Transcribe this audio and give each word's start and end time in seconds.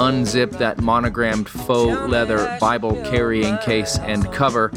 unzip 0.00 0.56
that 0.58 0.80
monogrammed 0.80 1.46
faux 1.46 2.10
leather 2.10 2.56
Bible 2.58 2.94
carrying 3.04 3.58
case 3.58 3.98
and 3.98 4.32
cover, 4.32 4.70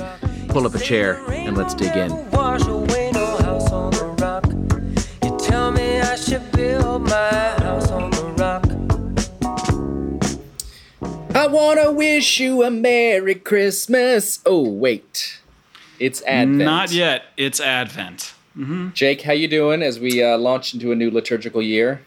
pull 0.49 0.67
up 0.67 0.75
a 0.75 0.79
chair, 0.79 1.23
and 1.29 1.55
let's 1.55 1.73
dig 1.73 1.95
in. 1.95 2.11
I 11.35 11.47
want 11.47 11.79
to 11.81 11.91
wish 11.91 12.39
you 12.39 12.63
a 12.63 12.69
Merry 12.69 13.35
Christmas. 13.35 14.39
Oh, 14.45 14.69
wait. 14.69 15.39
It's 15.99 16.21
Advent. 16.23 16.57
Not 16.57 16.91
yet. 16.91 17.23
It's 17.37 17.61
Advent. 17.61 18.33
Mm-hmm. 18.57 18.89
Jake, 18.93 19.21
how 19.21 19.33
you 19.33 19.47
doing 19.47 19.81
as 19.81 19.99
we 19.99 20.21
uh, 20.21 20.37
launch 20.37 20.73
into 20.73 20.91
a 20.91 20.95
new 20.95 21.09
liturgical 21.09 21.61
year? 21.61 22.01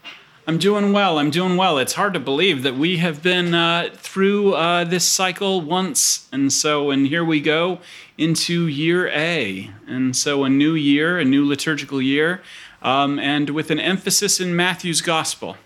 I'm 0.49 0.59
doing 0.59 0.93
well. 0.93 1.19
I'm 1.19 1.29
doing 1.29 1.57
well. 1.57 1.77
It's 1.77 1.95
hard 1.95 2.13
to 2.13 2.21
believe 2.21 2.63
that 2.63 2.75
we 2.75 2.99
have 2.99 3.21
been 3.21 3.53
uh, 3.53 3.89
through 3.93 4.53
uh, 4.53 4.85
this 4.85 5.05
cycle 5.05 5.59
once. 5.59 6.29
And 6.31 6.53
so, 6.53 6.89
and 6.89 7.05
here 7.05 7.25
we 7.25 7.41
go 7.41 7.79
into 8.17 8.65
year 8.65 9.09
A. 9.09 9.69
And 9.85 10.15
so, 10.15 10.45
a 10.45 10.49
new 10.49 10.73
year, 10.73 11.19
a 11.19 11.25
new 11.25 11.45
liturgical 11.45 12.01
year, 12.01 12.41
um, 12.81 13.19
and 13.19 13.49
with 13.49 13.71
an 13.71 13.81
emphasis 13.81 14.39
in 14.39 14.55
Matthew's 14.55 15.01
gospel. 15.01 15.57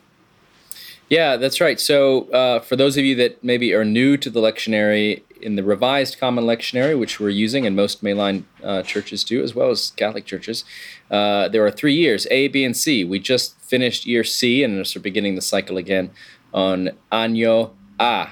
Yeah, 1.09 1.37
that's 1.37 1.61
right. 1.61 1.79
So, 1.79 2.27
uh, 2.31 2.61
for 2.61 2.75
those 2.75 2.97
of 2.97 3.05
you 3.05 3.13
that 3.17 3.43
maybe 3.43 3.75
are 3.75 3.85
new 3.85 4.17
to 4.17 4.31
the 4.31 4.39
lectionary, 4.39 5.21
in 5.41 5.55
the 5.55 5.63
Revised 5.63 6.19
Common 6.19 6.45
Lectionary, 6.45 6.97
which 6.97 7.19
we're 7.19 7.29
using, 7.29 7.65
and 7.65 7.75
most 7.75 8.03
mainline 8.03 8.43
uh, 8.63 8.83
churches 8.83 9.23
do, 9.23 9.43
as 9.43 9.55
well 9.55 9.69
as 9.69 9.91
Catholic 9.91 10.25
churches, 10.25 10.63
uh, 11.11 11.49
there 11.49 11.65
are 11.65 11.71
three 11.71 11.93
years 11.93 12.25
A, 12.31 12.47
B, 12.47 12.63
and 12.63 12.75
C. 12.75 13.03
We 13.03 13.19
just 13.19 13.59
finished 13.59 14.05
year 14.05 14.23
C, 14.23 14.63
and 14.63 14.77
we're 14.77 15.01
beginning 15.01 15.35
the 15.35 15.41
cycle 15.41 15.77
again 15.77 16.09
on 16.53 16.91
Año 17.11 17.71
A. 17.99 18.29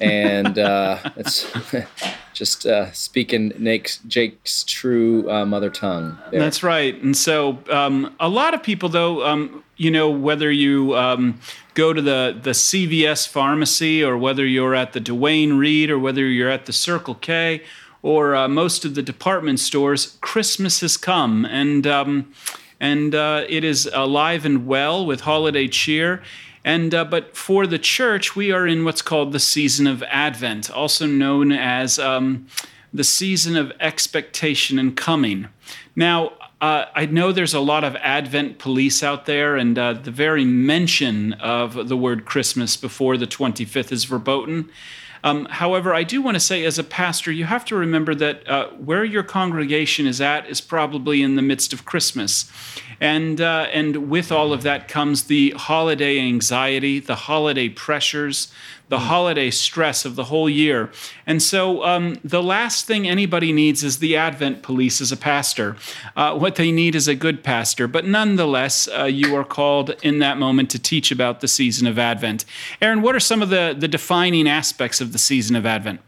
And 0.00 0.58
uh, 0.58 0.98
it's 1.16 1.52
just 2.32 2.66
uh, 2.66 2.92
speaking 2.92 3.52
Jake's, 3.62 3.98
Jake's 4.06 4.64
true 4.64 5.30
uh, 5.30 5.44
mother 5.44 5.70
tongue. 5.70 6.16
There. 6.30 6.40
That's 6.40 6.62
right. 6.62 7.00
And 7.02 7.16
so 7.16 7.58
um, 7.68 8.14
a 8.20 8.28
lot 8.28 8.54
of 8.54 8.62
people, 8.62 8.88
though, 8.88 9.26
um, 9.26 9.64
you 9.76 9.90
know, 9.90 10.08
whether 10.08 10.52
you 10.52 10.96
um, 10.96 11.40
go 11.74 11.92
to 11.92 12.00
the, 12.00 12.38
the 12.40 12.50
CVS 12.50 13.26
pharmacy 13.26 14.04
or 14.04 14.16
whether 14.16 14.46
you're 14.46 14.76
at 14.76 14.92
the 14.92 15.00
Duane 15.00 15.54
Reade 15.54 15.90
or 15.90 15.98
whether 15.98 16.24
you're 16.26 16.50
at 16.50 16.66
the 16.66 16.72
Circle 16.72 17.16
K 17.16 17.62
or 18.04 18.36
uh, 18.36 18.46
most 18.46 18.84
of 18.84 18.94
the 18.94 19.02
department 19.02 19.58
stores, 19.58 20.18
Christmas 20.20 20.80
has 20.82 20.98
come. 20.98 21.46
And, 21.46 21.86
um, 21.86 22.30
and 22.78 23.14
uh, 23.14 23.46
it 23.48 23.64
is 23.64 23.88
alive 23.94 24.44
and 24.44 24.66
well 24.66 25.06
with 25.06 25.22
holiday 25.22 25.68
cheer. 25.68 26.22
And 26.66 26.94
uh, 26.94 27.06
but 27.06 27.34
for 27.34 27.66
the 27.66 27.78
church, 27.78 28.36
we 28.36 28.52
are 28.52 28.66
in 28.66 28.84
what's 28.84 29.00
called 29.00 29.32
the 29.32 29.40
season 29.40 29.86
of 29.86 30.02
Advent, 30.04 30.70
also 30.70 31.06
known 31.06 31.50
as 31.50 31.98
um, 31.98 32.46
the 32.92 33.04
season 33.04 33.56
of 33.56 33.72
expectation 33.80 34.78
and 34.78 34.94
coming. 34.94 35.48
Now, 35.96 36.32
uh, 36.60 36.86
I 36.94 37.06
know 37.06 37.32
there's 37.32 37.54
a 37.54 37.60
lot 37.60 37.84
of 37.84 37.96
Advent 37.96 38.58
police 38.58 39.02
out 39.02 39.24
there, 39.24 39.56
and 39.56 39.78
uh, 39.78 39.94
the 39.94 40.10
very 40.10 40.44
mention 40.44 41.34
of 41.34 41.88
the 41.88 41.96
word 41.96 42.26
Christmas 42.26 42.76
before 42.76 43.16
the 43.16 43.26
25th 43.26 43.92
is 43.92 44.04
verboten. 44.04 44.70
Um, 45.24 45.46
however, 45.46 45.94
I 45.94 46.02
do 46.04 46.20
want 46.20 46.34
to 46.34 46.40
say, 46.40 46.64
as 46.66 46.78
a 46.78 46.84
pastor, 46.84 47.32
you 47.32 47.46
have 47.46 47.64
to 47.64 47.76
remember 47.76 48.14
that 48.14 48.46
uh, 48.46 48.68
where 48.72 49.04
your 49.04 49.22
congregation 49.22 50.06
is 50.06 50.20
at 50.20 50.46
is 50.50 50.60
probably 50.60 51.22
in 51.22 51.34
the 51.34 51.42
midst 51.42 51.72
of 51.72 51.86
Christmas. 51.86 52.52
And, 53.00 53.40
uh, 53.40 53.66
and 53.72 54.10
with 54.10 54.30
all 54.30 54.52
of 54.52 54.62
that 54.64 54.86
comes 54.86 55.24
the 55.24 55.50
holiday 55.56 56.20
anxiety, 56.20 57.00
the 57.00 57.14
holiday 57.14 57.70
pressures, 57.70 58.52
the 58.88 58.98
holiday 59.00 59.50
stress 59.50 60.04
of 60.04 60.14
the 60.16 60.24
whole 60.24 60.48
year. 60.48 60.90
And 61.26 61.42
so 61.42 61.84
um, 61.84 62.16
the 62.22 62.42
last 62.42 62.86
thing 62.86 63.08
anybody 63.08 63.52
needs 63.52 63.82
is 63.82 63.98
the 63.98 64.16
Advent 64.16 64.62
police 64.62 65.00
as 65.00 65.10
a 65.10 65.16
pastor. 65.16 65.76
Uh, 66.16 66.36
what 66.36 66.56
they 66.56 66.70
need 66.70 66.94
is 66.94 67.08
a 67.08 67.14
good 67.14 67.42
pastor. 67.42 67.88
But 67.88 68.04
nonetheless, 68.04 68.88
uh, 68.88 69.04
you 69.04 69.34
are 69.36 69.44
called 69.44 69.90
in 70.02 70.18
that 70.18 70.38
moment 70.38 70.70
to 70.70 70.78
teach 70.78 71.10
about 71.10 71.40
the 71.40 71.48
season 71.48 71.86
of 71.86 71.98
Advent. 71.98 72.44
Aaron, 72.82 73.02
what 73.02 73.14
are 73.14 73.20
some 73.20 73.42
of 73.42 73.48
the, 73.48 73.74
the 73.76 73.88
defining 73.88 74.46
aspects 74.46 75.00
of 75.00 75.12
the 75.12 75.18
season 75.18 75.56
of 75.56 75.64
Advent? 75.64 76.00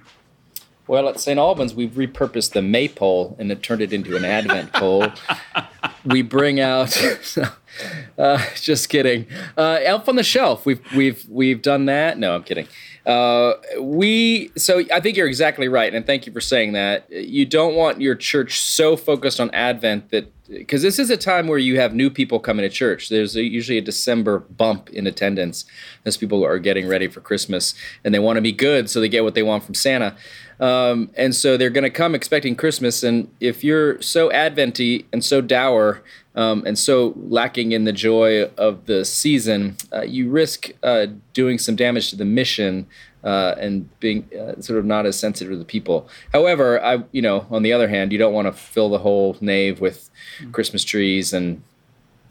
Well, 0.87 1.09
at 1.09 1.19
St. 1.19 1.39
Albans, 1.39 1.75
we've 1.75 1.91
repurposed 1.91 2.53
the 2.53 2.63
maypole 2.63 3.35
and 3.41 3.51
it 3.51 3.63
turned 3.63 3.83
it 3.83 3.93
into 3.93 4.17
an 4.17 4.25
Advent 4.25 4.73
pole. 4.73 5.09
we 6.07 6.23
bring 6.23 6.61
out, 6.61 6.97
uh, 8.19 8.45
just 8.55 8.89
kidding, 8.89 9.27
uh, 9.57 9.81
Elf 9.83 10.09
on 10.09 10.17
the 10.17 10.23
Shelf. 10.23 10.65
We've 10.65 10.81
we've 10.95 11.25
we've 11.29 11.63
done 11.63 11.87
that. 11.87 12.19
No, 12.19 12.35
I'm 12.35 12.43
kidding. 12.43 12.69
Uh, 13.05 13.55
we 13.81 14.51
so 14.57 14.83
I 14.93 15.01
think 15.01 15.17
you're 15.17 15.29
exactly 15.29 15.69
right, 15.69 15.95
and 15.95 16.07
thank 16.07 16.27
you 16.27 16.33
for 16.33 16.41
saying 16.41 16.73
that. 16.73 17.11
You 17.11 17.47
don't 17.47 17.75
want 17.75 18.01
your 18.01 18.15
church 18.15 18.61
so 18.61 18.97
focused 18.97 19.41
on 19.41 19.51
Advent 19.51 20.11
that 20.11 20.33
because 20.49 20.83
this 20.83 20.99
is 20.99 21.11
a 21.11 21.17
time 21.17 21.49
where 21.49 21.59
you 21.59 21.79
have 21.79 21.95
new 21.95 22.11
people 22.11 22.39
coming 22.39 22.63
to 22.63 22.69
church. 22.69 23.09
There's 23.09 23.37
a, 23.37 23.43
usually 23.43 23.79
a 23.79 23.83
December 23.83 24.41
bump 24.41 24.91
in 24.91 25.07
attendance 25.07 25.65
as 26.05 26.17
people 26.17 26.45
are 26.45 26.59
getting 26.59 26.87
ready 26.87 27.09
for 27.09 27.21
Christmas, 27.21 27.75
and 28.05 28.15
they 28.15 28.19
want 28.19 28.37
to 28.37 28.43
be 28.43 28.53
good, 28.53 28.89
so 28.89 29.01
they 29.01 29.09
get 29.09 29.25
what 29.25 29.35
they 29.35 29.43
want 29.43 29.65
from 29.65 29.75
Santa. 29.75 30.17
Um, 30.59 31.11
and 31.17 31.35
so 31.35 31.57
they're 31.57 31.71
going 31.71 31.85
to 31.85 31.91
come 31.91 32.15
expecting 32.15 32.57
Christmas. 32.57 33.03
And 33.03 33.31
if 33.41 33.63
you're 33.63 34.01
so 34.01 34.31
adventy 34.33 35.07
and 35.13 35.25
so 35.25 35.41
dour 35.41 36.03
um, 36.37 36.63
and 36.67 36.79
so 36.79 37.15
lacking 37.17 37.73
in 37.73 37.85
the 37.85 37.93
joy 37.93 38.45
of 38.59 38.85
the 38.87 39.05
season, 39.05 39.77
uh, 39.93 40.03
you 40.03 40.29
risk 40.29 40.71
uh, 40.83 41.07
doing 41.33 41.59
some 41.59 41.77
damage 41.77 42.11
to 42.11 42.17
the 42.17 42.27
mission 42.27 42.87
uh, 43.25 43.55
and 43.59 43.89
being 44.01 44.29
uh, 44.39 44.61
sort 44.61 44.79
of 44.79 44.85
not 44.85 45.07
as 45.07 45.19
sensitive 45.19 45.51
to 45.53 45.59
the 45.59 45.65
people. 45.65 46.09
However, 46.33 46.83
I, 46.85 47.03
you 47.11 47.23
know, 47.23 47.47
on 47.51 47.63
the 47.63 47.73
other 47.73 47.89
hand, 47.89 48.13
you 48.13 48.19
don't 48.19 48.35
want 48.35 48.47
to 48.47 48.53
fill 48.53 48.91
the 48.91 48.99
whole 48.99 49.37
nave 49.41 49.81
with 49.81 50.11
Christmas 50.53 50.85
trees 50.85 51.33
and 51.33 51.63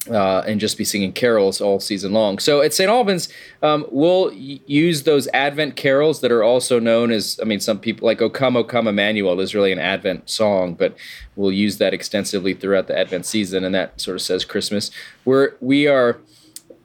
uh, 0.10 0.44
and 0.46 0.60
just 0.60 0.78
be 0.78 0.84
singing 0.84 1.12
carols 1.12 1.62
all 1.62 1.80
season 1.80 2.14
long. 2.14 2.40
So 2.40 2.62
at 2.62 2.74
St. 2.74 2.90
Albans, 2.90 3.30
um, 3.64 3.86
we'll 3.90 4.30
y- 4.30 4.60
use 4.66 5.04
those 5.04 5.28
Advent 5.34 5.76
carols 5.76 6.22
that 6.22 6.32
are 6.32 6.44
also 6.44 6.80
known 6.80 7.12
as, 7.12 7.40
I 7.42 7.46
mean, 7.46 7.60
some 7.60 7.80
people 7.80 8.06
like 8.06 8.22
O 8.22 8.30
Come, 8.30 8.56
O 8.56 8.64
Come 8.64 8.88
Emmanuel 8.88 9.40
is 9.40 9.56
really 9.56 9.72
an 9.72 9.80
Advent 9.80 10.30
song, 10.30 10.74
but 10.76 10.96
we'll 11.36 11.52
use 11.52 11.78
that 11.78 11.94
extensively 11.94 12.54
throughout 12.54 12.88
the 12.88 12.98
Advent 12.98 13.26
season, 13.26 13.64
and 13.64 13.74
that 13.74 14.00
sort 14.00 14.16
of 14.16 14.22
says 14.22 14.46
Christmas. 14.46 14.92
We're 15.24 15.54
we 15.60 15.88
are 15.88 16.20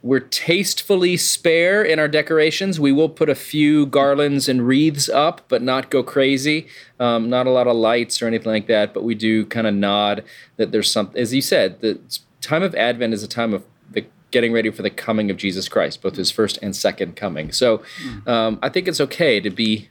we're 0.03 0.21
tastefully 0.21 1.19
spare 1.19 1.83
in 1.83 1.99
our 1.99 2.09
decorations. 2.09 2.81
We 2.81 2.93
will 2.93 3.11
put 3.11 3.29
a 3.29 3.35
few 3.35 3.85
garlands 3.85 4.49
and 4.49 4.67
wreaths 4.67 5.11
up, 5.11 5.43
but 5.49 5.61
not 5.61 5.91
go 5.91 6.03
crazy. 6.03 6.69
Um, 6.99 7.29
not 7.29 7.47
a 7.47 7.51
lot 7.51 7.67
of 7.67 7.77
lights 7.77 8.23
or 8.23 8.27
anything 8.27 8.51
like 8.51 8.67
that, 8.69 8.95
but 8.95 9.05
we 9.05 9.15
do 9.15 9.45
kind 9.45 9.67
of 9.67 9.75
nod 9.75 10.25
that 10.57 10.73
there's 10.73 10.91
something, 10.91 11.21
as 11.21 11.35
you 11.35 11.43
said, 11.43 11.83
the 11.83 12.01
time 12.41 12.63
of 12.63 12.75
Advent 12.75 13.15
is 13.15 13.23
a 13.23 13.29
time 13.29 13.53
of 13.53 13.65
the 13.91 14.05
getting 14.31 14.53
ready 14.53 14.71
for 14.71 14.83
the 14.83 14.91
coming 14.91 15.31
of 15.31 15.37
Jesus 15.37 15.69
Christ, 15.69 16.03
both 16.03 16.17
his 16.17 16.31
first 16.31 16.59
and 16.63 16.75
second 16.75 17.17
coming. 17.17 17.53
So 17.53 17.83
um, 18.27 18.59
I 18.63 18.69
think 18.69 18.89
it's 18.89 19.01
okay 19.01 19.41
to 19.41 19.51
be 19.51 19.89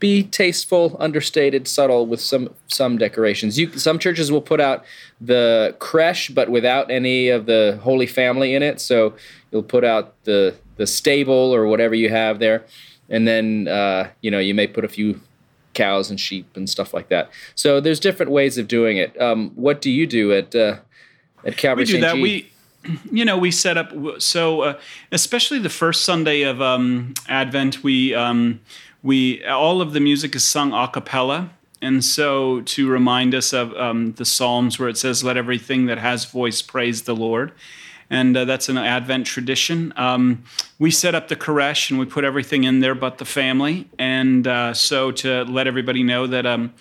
be 0.00 0.24
tasteful, 0.24 0.96
understated, 0.98 1.66
subtle 1.66 2.06
with 2.06 2.20
some 2.20 2.52
some 2.66 2.98
decorations. 2.98 3.58
You 3.58 3.70
some 3.78 3.98
churches 3.98 4.30
will 4.30 4.42
put 4.42 4.60
out 4.60 4.84
the 5.20 5.74
creche, 5.78 6.34
but 6.34 6.50
without 6.50 6.90
any 6.90 7.28
of 7.28 7.46
the 7.46 7.78
Holy 7.82 8.06
Family 8.06 8.54
in 8.54 8.62
it. 8.62 8.80
So 8.80 9.14
you'll 9.50 9.62
put 9.62 9.84
out 9.84 10.14
the 10.24 10.56
the 10.76 10.86
stable 10.86 11.54
or 11.54 11.66
whatever 11.66 11.94
you 11.94 12.10
have 12.10 12.38
there, 12.38 12.64
and 13.08 13.26
then 13.26 13.68
uh, 13.68 14.10
you 14.20 14.30
know 14.30 14.38
you 14.38 14.54
may 14.54 14.66
put 14.66 14.84
a 14.84 14.88
few 14.88 15.20
cows 15.74 16.10
and 16.10 16.20
sheep 16.20 16.56
and 16.56 16.68
stuff 16.68 16.92
like 16.94 17.08
that. 17.08 17.30
So 17.54 17.80
there's 17.80 18.00
different 18.00 18.30
ways 18.30 18.58
of 18.58 18.68
doing 18.68 18.96
it. 18.96 19.20
Um, 19.20 19.50
what 19.54 19.80
do 19.80 19.90
you 19.90 20.06
do 20.06 20.32
at 20.32 20.54
uh, 20.54 20.76
at 21.44 21.56
Calvary 21.56 21.84
we 21.84 21.92
do 21.92 22.00
that. 22.00 22.16
We, 22.16 22.50
you 23.10 23.24
know, 23.24 23.38
we 23.38 23.50
set 23.50 23.76
up 23.76 23.92
so 24.20 24.62
uh, 24.62 24.78
especially 25.12 25.58
the 25.58 25.70
first 25.70 26.04
Sunday 26.04 26.42
of 26.42 26.60
um, 26.60 27.14
Advent. 27.28 27.82
We 27.82 28.14
um, 28.14 28.60
we 29.02 29.44
all 29.44 29.80
of 29.80 29.92
the 29.92 30.00
music 30.00 30.34
is 30.34 30.44
sung 30.44 30.72
a 30.72 30.88
cappella. 30.88 31.50
And 31.82 32.02
so, 32.02 32.62
to 32.62 32.88
remind 32.88 33.34
us 33.34 33.52
of 33.52 33.76
um, 33.76 34.12
the 34.12 34.24
Psalms 34.24 34.78
where 34.78 34.88
it 34.88 34.96
says, 34.96 35.22
Let 35.22 35.36
everything 35.36 35.84
that 35.86 35.98
has 35.98 36.24
voice 36.24 36.62
praise 36.62 37.02
the 37.02 37.14
Lord. 37.14 37.52
and 38.08 38.34
uh, 38.34 38.46
that's 38.46 38.70
an 38.70 38.78
Advent 38.78 39.26
tradition. 39.26 39.92
Um, 39.96 40.44
we 40.78 40.90
set 40.90 41.14
up 41.14 41.28
the 41.28 41.36
creche 41.36 41.90
and 41.90 41.98
we 41.98 42.06
put 42.06 42.24
everything 42.24 42.64
in 42.64 42.80
there 42.80 42.94
but 42.94 43.18
the 43.18 43.26
family, 43.26 43.86
and 43.98 44.46
uh, 44.46 44.72
so 44.72 45.10
to 45.12 45.44
let 45.44 45.66
everybody 45.66 46.02
know 46.02 46.26
that 46.26 46.46
um, 46.46 46.72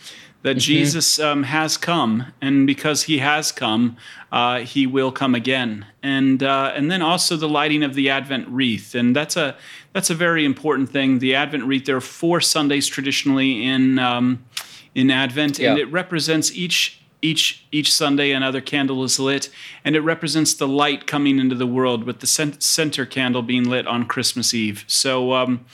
that 0.43 0.57
mm-hmm. 0.57 0.59
Jesus 0.59 1.19
um, 1.19 1.43
has 1.43 1.77
come, 1.77 2.27
and 2.41 2.67
because 2.67 3.03
He 3.03 3.17
has 3.17 3.51
come, 3.51 3.97
uh, 4.31 4.59
He 4.59 4.85
will 4.85 5.11
come 5.11 5.33
again. 5.33 5.85
And 6.03 6.43
uh, 6.43 6.73
and 6.75 6.91
then 6.91 7.01
also 7.01 7.35
the 7.35 7.49
lighting 7.49 7.83
of 7.83 7.95
the 7.95 8.09
Advent 8.09 8.47
wreath, 8.49 8.93
and 8.93 9.15
that's 9.15 9.35
a 9.35 9.55
that's 9.93 10.09
a 10.09 10.15
very 10.15 10.45
important 10.45 10.89
thing. 10.89 11.19
The 11.19 11.35
Advent 11.35 11.63
wreath. 11.63 11.85
There 11.85 11.97
are 11.97 12.01
four 12.01 12.41
Sundays 12.41 12.87
traditionally 12.87 13.65
in 13.65 13.99
um, 13.99 14.45
in 14.93 15.09
Advent, 15.09 15.59
yeah. 15.59 15.71
and 15.71 15.79
it 15.79 15.91
represents 15.91 16.51
each 16.51 16.99
each 17.21 17.65
each 17.71 17.91
Sunday 17.91 18.31
another 18.31 18.61
candle 18.61 19.03
is 19.05 19.19
lit, 19.19 19.49
and 19.85 19.95
it 19.95 20.01
represents 20.01 20.53
the 20.53 20.67
light 20.67 21.07
coming 21.07 21.39
into 21.39 21.55
the 21.55 21.67
world, 21.67 22.03
with 22.03 22.19
the 22.19 22.27
center 22.27 23.05
candle 23.05 23.41
being 23.41 23.69
lit 23.69 23.87
on 23.87 24.05
Christmas 24.05 24.53
Eve. 24.53 24.83
So. 24.87 25.33
Um, 25.33 25.65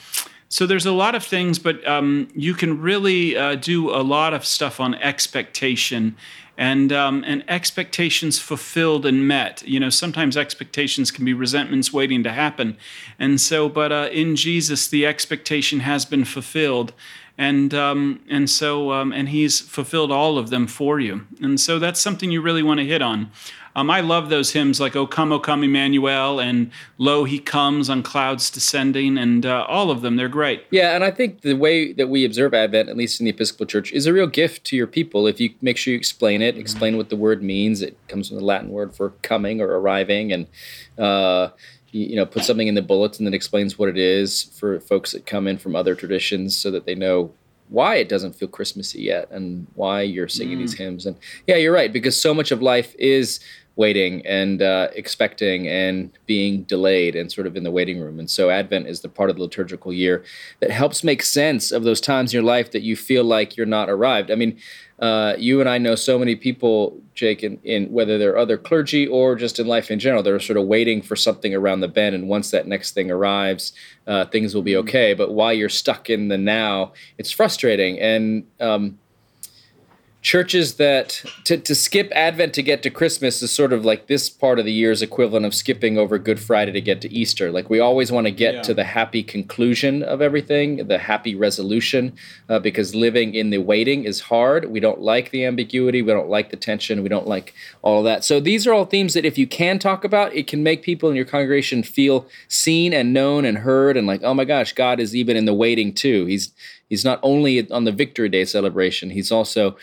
so 0.50 0.66
there's 0.66 0.84
a 0.84 0.92
lot 0.92 1.14
of 1.14 1.24
things, 1.24 1.60
but 1.60 1.86
um, 1.86 2.28
you 2.34 2.54
can 2.54 2.80
really 2.80 3.36
uh, 3.36 3.54
do 3.54 3.88
a 3.88 4.02
lot 4.02 4.34
of 4.34 4.44
stuff 4.44 4.80
on 4.80 4.96
expectation 4.96 6.16
and 6.58 6.92
um, 6.92 7.22
and 7.24 7.44
expectations 7.48 8.40
fulfilled 8.40 9.06
and 9.06 9.28
met. 9.28 9.62
You 9.64 9.78
know, 9.78 9.90
sometimes 9.90 10.36
expectations 10.36 11.12
can 11.12 11.24
be 11.24 11.32
resentments 11.32 11.92
waiting 11.92 12.24
to 12.24 12.32
happen, 12.32 12.76
and 13.16 13.40
so 13.40 13.68
but 13.68 13.92
uh, 13.92 14.08
in 14.10 14.34
Jesus 14.34 14.88
the 14.88 15.06
expectation 15.06 15.80
has 15.80 16.04
been 16.04 16.24
fulfilled, 16.24 16.94
and 17.38 17.72
um, 17.72 18.20
and 18.28 18.50
so 18.50 18.90
um, 18.90 19.12
and 19.12 19.28
He's 19.28 19.60
fulfilled 19.60 20.10
all 20.10 20.36
of 20.36 20.50
them 20.50 20.66
for 20.66 20.98
you, 20.98 21.28
and 21.40 21.60
so 21.60 21.78
that's 21.78 22.00
something 22.00 22.32
you 22.32 22.42
really 22.42 22.64
want 22.64 22.78
to 22.80 22.86
hit 22.86 23.02
on. 23.02 23.30
Um, 23.76 23.90
I 23.90 24.00
love 24.00 24.28
those 24.30 24.52
hymns 24.52 24.80
like 24.80 24.96
"O 24.96 25.06
Come, 25.06 25.32
O 25.32 25.38
Come, 25.38 25.62
Emmanuel" 25.64 26.40
and 26.40 26.70
"Lo, 26.98 27.24
He 27.24 27.38
Comes 27.38 27.88
on 27.88 28.02
Clouds 28.02 28.50
Descending," 28.50 29.16
and 29.16 29.46
uh, 29.46 29.64
all 29.68 29.90
of 29.90 30.02
them. 30.02 30.16
They're 30.16 30.28
great. 30.28 30.64
Yeah, 30.70 30.94
and 30.94 31.04
I 31.04 31.10
think 31.10 31.42
the 31.42 31.54
way 31.54 31.92
that 31.92 32.08
we 32.08 32.24
observe 32.24 32.54
Advent, 32.54 32.88
at 32.88 32.96
least 32.96 33.20
in 33.20 33.24
the 33.24 33.30
Episcopal 33.30 33.66
Church, 33.66 33.92
is 33.92 34.06
a 34.06 34.12
real 34.12 34.26
gift 34.26 34.64
to 34.64 34.76
your 34.76 34.86
people. 34.86 35.26
If 35.26 35.40
you 35.40 35.54
make 35.60 35.76
sure 35.76 35.92
you 35.92 35.98
explain 35.98 36.42
it, 36.42 36.56
explain 36.58 36.96
what 36.96 37.08
the 37.10 37.16
word 37.16 37.42
means. 37.42 37.82
It 37.82 37.96
comes 38.08 38.28
from 38.28 38.38
the 38.38 38.44
Latin 38.44 38.70
word 38.70 38.94
for 38.94 39.10
coming 39.22 39.60
or 39.60 39.68
arriving, 39.68 40.32
and 40.32 40.46
uh, 40.98 41.50
you 41.92 42.16
know, 42.16 42.26
put 42.26 42.44
something 42.44 42.68
in 42.68 42.74
the 42.74 42.82
bulletin 42.82 43.24
that 43.24 43.34
explains 43.34 43.78
what 43.78 43.88
it 43.88 43.98
is 43.98 44.44
for 44.44 44.78
folks 44.80 45.12
that 45.12 45.26
come 45.26 45.46
in 45.46 45.58
from 45.58 45.74
other 45.74 45.94
traditions, 45.94 46.56
so 46.56 46.70
that 46.70 46.86
they 46.86 46.94
know 46.94 47.32
why 47.70 47.96
it 47.96 48.08
doesn't 48.08 48.34
feel 48.34 48.48
Christmassy 48.48 49.02
yet 49.02 49.30
and 49.30 49.66
why 49.74 50.02
you're 50.02 50.28
singing 50.28 50.58
mm. 50.58 50.60
these 50.60 50.74
hymns. 50.74 51.06
And 51.06 51.16
yeah, 51.46 51.56
you're 51.56 51.72
right, 51.72 51.92
because 51.92 52.20
so 52.20 52.34
much 52.34 52.50
of 52.50 52.60
life 52.60 52.94
is 52.98 53.40
waiting 53.76 54.26
and 54.26 54.60
uh, 54.60 54.88
expecting 54.94 55.66
and 55.66 56.10
being 56.26 56.64
delayed 56.64 57.16
and 57.16 57.32
sort 57.32 57.46
of 57.46 57.56
in 57.56 57.62
the 57.62 57.70
waiting 57.70 58.00
room. 58.00 58.18
And 58.18 58.28
so 58.28 58.50
Advent 58.50 58.88
is 58.88 59.00
the 59.00 59.08
part 59.08 59.30
of 59.30 59.36
the 59.36 59.42
liturgical 59.42 59.92
year 59.92 60.22
that 60.58 60.70
helps 60.70 61.02
make 61.02 61.22
sense 61.22 61.70
of 61.70 61.84
those 61.84 62.00
times 62.00 62.34
in 62.34 62.38
your 62.38 62.44
life 62.44 62.72
that 62.72 62.82
you 62.82 62.96
feel 62.96 63.24
like 63.24 63.56
you're 63.56 63.64
not 63.64 63.88
arrived. 63.88 64.30
I 64.30 64.34
mean, 64.34 64.58
uh, 65.00 65.34
you 65.38 65.60
and 65.60 65.68
I 65.68 65.78
know 65.78 65.94
so 65.94 66.18
many 66.18 66.36
people, 66.36 67.00
Jake, 67.14 67.42
in, 67.42 67.58
in, 67.64 67.90
whether 67.90 68.18
they're 68.18 68.36
other 68.36 68.58
clergy 68.58 69.06
or 69.06 69.34
just 69.34 69.58
in 69.58 69.66
life 69.66 69.90
in 69.90 69.98
general, 69.98 70.22
they're 70.22 70.38
sort 70.38 70.58
of 70.58 70.66
waiting 70.66 71.00
for 71.00 71.16
something 71.16 71.54
around 71.54 71.80
the 71.80 71.88
bend. 71.88 72.14
And 72.14 72.28
once 72.28 72.50
that 72.50 72.66
next 72.66 72.92
thing 72.92 73.10
arrives, 73.10 73.72
uh, 74.06 74.26
things 74.26 74.54
will 74.54 74.62
be 74.62 74.72
mm-hmm. 74.72 74.88
okay. 74.88 75.14
But 75.14 75.32
while 75.32 75.54
you're 75.54 75.70
stuck 75.70 76.10
in 76.10 76.28
the 76.28 76.36
now, 76.36 76.92
it's 77.16 77.30
frustrating. 77.30 77.98
And 77.98 78.44
um, 78.60 78.98
churches 80.22 80.74
that 80.74 81.22
to, 81.44 81.56
to 81.56 81.74
skip 81.74 82.10
advent 82.14 82.52
to 82.54 82.62
get 82.62 82.82
to 82.82 82.90
christmas 82.90 83.42
is 83.42 83.50
sort 83.50 83.72
of 83.72 83.84
like 83.84 84.06
this 84.06 84.28
part 84.28 84.58
of 84.58 84.64
the 84.64 84.72
year's 84.72 85.00
equivalent 85.00 85.46
of 85.46 85.54
skipping 85.54 85.96
over 85.96 86.18
good 86.18 86.38
friday 86.38 86.72
to 86.72 86.80
get 86.80 87.00
to 87.00 87.12
easter. 87.12 87.50
Like 87.50 87.70
we 87.70 87.80
always 87.80 88.10
want 88.10 88.26
to 88.26 88.30
get 88.30 88.54
yeah. 88.54 88.62
to 88.62 88.74
the 88.74 88.84
happy 88.84 89.22
conclusion 89.22 90.02
of 90.02 90.22
everything 90.22 90.88
the 90.88 90.98
happy 90.98 91.34
resolution 91.34 92.12
uh, 92.48 92.58
because 92.58 92.94
living 92.94 93.34
in 93.34 93.50
the 93.50 93.58
waiting 93.58 94.04
is 94.04 94.20
hard. 94.20 94.70
We 94.70 94.80
don't 94.80 95.00
like 95.00 95.30
the 95.30 95.44
ambiguity. 95.44 96.02
We 96.02 96.12
don't 96.12 96.28
like 96.28 96.50
the 96.50 96.56
tension. 96.56 97.02
We 97.02 97.08
don't 97.08 97.26
like 97.26 97.54
all 97.82 97.98
of 97.98 98.04
that. 98.04 98.24
So 98.24 98.40
these 98.40 98.66
are 98.66 98.72
all 98.72 98.84
themes 98.84 99.14
that 99.14 99.24
if 99.24 99.38
you 99.38 99.46
can 99.46 99.78
talk 99.78 100.04
about 100.04 100.34
it 100.34 100.46
can 100.46 100.62
make 100.62 100.82
people 100.82 101.10
in 101.10 101.16
your 101.16 101.24
congregation 101.24 101.82
feel 101.82 102.26
seen 102.48 102.92
and 102.92 103.12
known 103.12 103.44
and 103.44 103.58
heard 103.58 103.96
and 103.96 104.06
like 104.06 104.22
oh 104.22 104.34
my 104.34 104.44
gosh 104.44 104.72
god 104.72 105.00
is 105.00 105.14
even 105.14 105.36
in 105.36 105.44
the 105.44 105.54
waiting 105.54 105.92
too. 105.92 106.26
He's 106.26 106.52
he's 106.88 107.04
not 107.04 107.20
only 107.22 107.70
on 107.70 107.84
the 107.84 107.92
victory 107.92 108.28
day 108.28 108.44
celebration 108.44 109.10
he's 109.10 109.30
also 109.30 109.76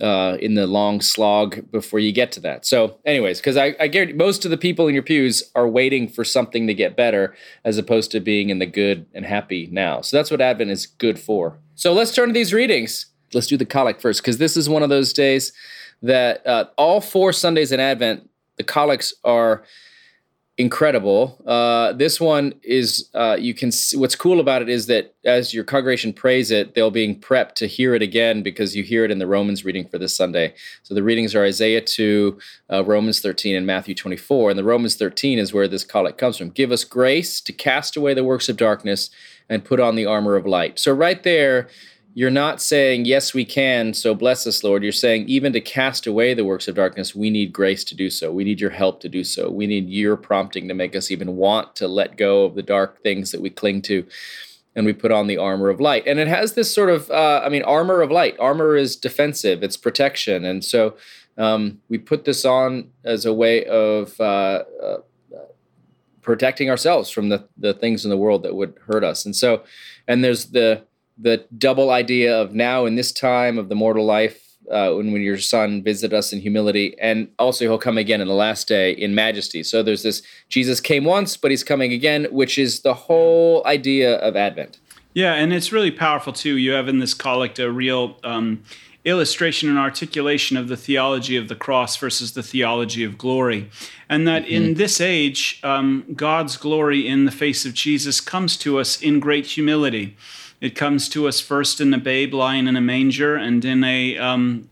uh, 0.00 0.36
in 0.40 0.54
the 0.54 0.66
long 0.66 1.00
slog 1.00 1.70
before 1.70 1.98
you 1.98 2.12
get 2.12 2.32
to 2.32 2.40
that. 2.40 2.66
So, 2.66 2.98
anyways, 3.04 3.40
because 3.40 3.56
I, 3.56 3.74
I 3.80 3.88
guarantee 3.88 4.14
most 4.14 4.44
of 4.44 4.50
the 4.50 4.56
people 4.56 4.88
in 4.88 4.94
your 4.94 5.02
pews 5.02 5.50
are 5.54 5.68
waiting 5.68 6.08
for 6.08 6.24
something 6.24 6.66
to 6.66 6.74
get 6.74 6.96
better 6.96 7.34
as 7.64 7.78
opposed 7.78 8.10
to 8.12 8.20
being 8.20 8.50
in 8.50 8.58
the 8.58 8.66
good 8.66 9.06
and 9.14 9.24
happy 9.24 9.68
now. 9.70 10.00
So 10.00 10.16
that's 10.16 10.30
what 10.30 10.40
Advent 10.40 10.70
is 10.70 10.86
good 10.86 11.18
for. 11.18 11.58
So 11.74 11.92
let's 11.92 12.14
turn 12.14 12.28
to 12.28 12.32
these 12.34 12.52
readings. 12.52 13.06
Let's 13.32 13.46
do 13.46 13.56
the 13.56 13.66
collect 13.66 14.00
first 14.00 14.22
because 14.22 14.38
this 14.38 14.56
is 14.56 14.68
one 14.68 14.82
of 14.82 14.88
those 14.88 15.12
days 15.12 15.52
that 16.02 16.46
uh, 16.46 16.66
all 16.76 17.00
four 17.00 17.32
Sundays 17.32 17.72
in 17.72 17.80
Advent, 17.80 18.28
the 18.56 18.64
collects 18.64 19.14
are 19.24 19.64
incredible. 20.58 21.38
Uh, 21.46 21.92
this 21.92 22.18
one 22.18 22.54
is 22.62 23.10
uh, 23.14 23.36
you 23.38 23.52
can 23.52 23.70
see, 23.70 23.96
what's 23.96 24.16
cool 24.16 24.40
about 24.40 24.62
it 24.62 24.70
is 24.70 24.86
that 24.86 25.14
as 25.24 25.52
your 25.52 25.64
congregation 25.64 26.14
prays 26.14 26.50
it, 26.50 26.74
they'll 26.74 26.90
being 26.90 27.18
prepped 27.20 27.54
to 27.54 27.66
hear 27.66 27.94
it 27.94 28.00
again 28.00 28.42
because 28.42 28.74
you 28.74 28.82
hear 28.82 29.04
it 29.04 29.10
in 29.10 29.18
the 29.18 29.26
Romans 29.26 29.64
reading 29.64 29.86
for 29.86 29.98
this 29.98 30.16
Sunday. 30.16 30.54
So 30.82 30.94
the 30.94 31.02
readings 31.02 31.34
are 31.34 31.44
Isaiah 31.44 31.82
2, 31.82 32.38
uh, 32.72 32.84
Romans 32.84 33.20
13, 33.20 33.54
and 33.54 33.66
Matthew 33.66 33.94
24. 33.94 34.50
And 34.50 34.58
the 34.58 34.64
Romans 34.64 34.96
13 34.96 35.38
is 35.38 35.52
where 35.52 35.68
this 35.68 35.84
collect 35.84 36.16
comes 36.16 36.38
from. 36.38 36.50
Give 36.50 36.72
us 36.72 36.84
grace 36.84 37.40
to 37.42 37.52
cast 37.52 37.96
away 37.96 38.14
the 38.14 38.24
works 38.24 38.48
of 38.48 38.56
darkness 38.56 39.10
and 39.48 39.64
put 39.64 39.78
on 39.78 39.94
the 39.94 40.06
armor 40.06 40.36
of 40.36 40.46
light. 40.46 40.78
So 40.78 40.92
right 40.92 41.22
there 41.22 41.68
you're 42.16 42.30
not 42.30 42.62
saying, 42.62 43.04
Yes, 43.04 43.34
we 43.34 43.44
can, 43.44 43.92
so 43.92 44.14
bless 44.14 44.46
us, 44.46 44.64
Lord. 44.64 44.82
You're 44.82 44.90
saying, 44.90 45.28
even 45.28 45.52
to 45.52 45.60
cast 45.60 46.06
away 46.06 46.32
the 46.32 46.46
works 46.46 46.66
of 46.66 46.74
darkness, 46.74 47.14
we 47.14 47.28
need 47.28 47.52
grace 47.52 47.84
to 47.84 47.94
do 47.94 48.08
so. 48.08 48.32
We 48.32 48.42
need 48.42 48.58
your 48.58 48.70
help 48.70 49.00
to 49.00 49.08
do 49.10 49.22
so. 49.22 49.50
We 49.50 49.66
need 49.66 49.90
your 49.90 50.16
prompting 50.16 50.66
to 50.68 50.72
make 50.72 50.96
us 50.96 51.10
even 51.10 51.36
want 51.36 51.76
to 51.76 51.86
let 51.86 52.16
go 52.16 52.46
of 52.46 52.54
the 52.54 52.62
dark 52.62 53.02
things 53.02 53.32
that 53.32 53.42
we 53.42 53.50
cling 53.50 53.82
to. 53.82 54.06
And 54.74 54.86
we 54.86 54.94
put 54.94 55.12
on 55.12 55.26
the 55.26 55.36
armor 55.36 55.68
of 55.68 55.78
light. 55.78 56.04
And 56.06 56.18
it 56.18 56.26
has 56.26 56.54
this 56.54 56.72
sort 56.72 56.88
of, 56.88 57.10
uh, 57.10 57.42
I 57.44 57.50
mean, 57.50 57.62
armor 57.64 58.00
of 58.00 58.10
light. 58.10 58.34
Armor 58.40 58.76
is 58.76 58.96
defensive, 58.96 59.62
it's 59.62 59.76
protection. 59.76 60.46
And 60.46 60.64
so 60.64 60.96
um, 61.36 61.82
we 61.90 61.98
put 61.98 62.24
this 62.24 62.46
on 62.46 62.92
as 63.04 63.26
a 63.26 63.34
way 63.34 63.66
of 63.66 64.18
uh, 64.18 64.64
uh, 64.82 64.96
protecting 66.22 66.70
ourselves 66.70 67.10
from 67.10 67.28
the, 67.28 67.46
the 67.58 67.74
things 67.74 68.04
in 68.04 68.10
the 68.10 68.16
world 68.16 68.42
that 68.44 68.54
would 68.54 68.74
hurt 68.86 69.04
us. 69.04 69.26
And 69.26 69.36
so, 69.36 69.64
and 70.08 70.24
there's 70.24 70.46
the, 70.46 70.82
the 71.18 71.46
double 71.56 71.90
idea 71.90 72.40
of 72.40 72.54
now 72.54 72.84
in 72.84 72.96
this 72.96 73.12
time 73.12 73.58
of 73.58 73.68
the 73.68 73.74
mortal 73.74 74.04
life 74.04 74.46
uh, 74.70 74.92
when, 74.92 75.12
when 75.12 75.22
your 75.22 75.38
son 75.38 75.82
visit 75.82 76.12
us 76.12 76.32
in 76.32 76.40
humility 76.40 76.96
and 77.00 77.28
also 77.38 77.64
he'll 77.64 77.78
come 77.78 77.98
again 77.98 78.20
in 78.20 78.28
the 78.28 78.34
last 78.34 78.68
day 78.68 78.90
in 78.92 79.14
majesty. 79.14 79.62
So 79.62 79.82
there's 79.82 80.02
this 80.02 80.22
jesus 80.48 80.80
came 80.80 81.04
once 81.04 81.36
but 81.36 81.50
he's 81.50 81.64
coming 81.64 81.92
again 81.92 82.26
which 82.30 82.58
is 82.58 82.80
the 82.80 82.94
whole 82.94 83.64
idea 83.66 84.16
of 84.16 84.36
advent. 84.36 84.78
Yeah 85.14 85.34
and 85.34 85.52
it's 85.52 85.72
really 85.72 85.90
powerful 85.90 86.32
too. 86.32 86.56
You 86.56 86.72
have 86.72 86.88
in 86.88 86.98
this 86.98 87.14
collect 87.14 87.58
a 87.58 87.70
real 87.70 88.18
um, 88.24 88.62
illustration 89.04 89.68
and 89.68 89.78
articulation 89.78 90.56
of 90.56 90.66
the 90.66 90.76
theology 90.76 91.36
of 91.36 91.46
the 91.46 91.54
cross 91.54 91.96
versus 91.96 92.34
the 92.34 92.42
theology 92.42 93.04
of 93.04 93.16
glory. 93.16 93.70
And 94.08 94.26
that 94.26 94.42
mm-hmm. 94.42 94.52
in 94.52 94.74
this 94.74 95.00
age 95.00 95.60
um, 95.62 96.04
god's 96.14 96.56
glory 96.56 97.06
in 97.06 97.24
the 97.24 97.32
face 97.32 97.64
of 97.64 97.72
jesus 97.72 98.20
comes 98.20 98.56
to 98.58 98.80
us 98.80 99.00
in 99.00 99.20
great 99.20 99.46
humility 99.46 100.16
it 100.60 100.74
comes 100.74 101.08
to 101.10 101.28
us 101.28 101.40
first 101.40 101.80
in 101.80 101.92
a 101.92 101.98
babe 101.98 102.32
lying 102.32 102.66
in 102.66 102.76
a 102.76 102.80
manger 102.80 103.36
and 103.36 103.64
in 103.64 103.84
a 103.84 104.16
um, 104.18 104.68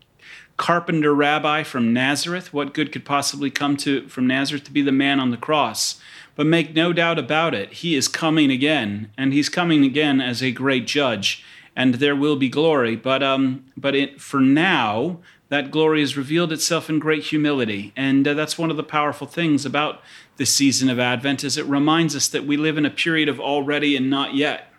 carpenter 0.57 1.13
rabbi 1.13 1.63
from 1.63 1.93
Nazareth. 1.93 2.53
What 2.53 2.73
good 2.73 2.91
could 2.91 3.05
possibly 3.05 3.51
come 3.51 3.77
to 3.77 4.07
from 4.07 4.27
Nazareth 4.27 4.63
to 4.65 4.71
be 4.71 4.81
the 4.81 4.91
man 4.91 5.19
on 5.19 5.31
the 5.31 5.37
cross? 5.37 5.99
But 6.35 6.47
make 6.47 6.75
no 6.75 6.91
doubt 6.91 7.17
about 7.17 7.53
it, 7.53 7.71
he 7.71 7.95
is 7.95 8.07
coming 8.07 8.51
again, 8.51 9.09
and 9.17 9.31
he's 9.31 9.47
coming 9.47 9.85
again 9.85 10.19
as 10.19 10.43
a 10.43 10.51
great 10.51 10.85
judge, 10.85 11.45
and 11.75 11.95
there 11.95 12.15
will 12.15 12.35
be 12.35 12.49
glory. 12.49 12.97
But 12.97 13.23
um, 13.23 13.65
but 13.77 13.95
it, 13.95 14.19
for 14.19 14.41
now, 14.41 15.19
that 15.47 15.71
glory 15.71 16.01
has 16.01 16.17
revealed 16.17 16.51
itself 16.51 16.89
in 16.89 16.99
great 16.99 17.23
humility, 17.23 17.93
and 17.95 18.27
uh, 18.27 18.33
that's 18.33 18.57
one 18.57 18.69
of 18.69 18.75
the 18.75 18.83
powerful 18.83 19.27
things 19.27 19.65
about 19.65 20.01
this 20.35 20.53
season 20.53 20.89
of 20.89 20.99
Advent, 20.99 21.45
is 21.45 21.57
it 21.57 21.65
reminds 21.67 22.15
us 22.15 22.27
that 22.27 22.45
we 22.45 22.57
live 22.57 22.77
in 22.77 22.85
a 22.85 22.89
period 22.89 23.29
of 23.29 23.39
already 23.39 23.95
and 23.95 24.09
not 24.09 24.33
yet. 24.33 24.69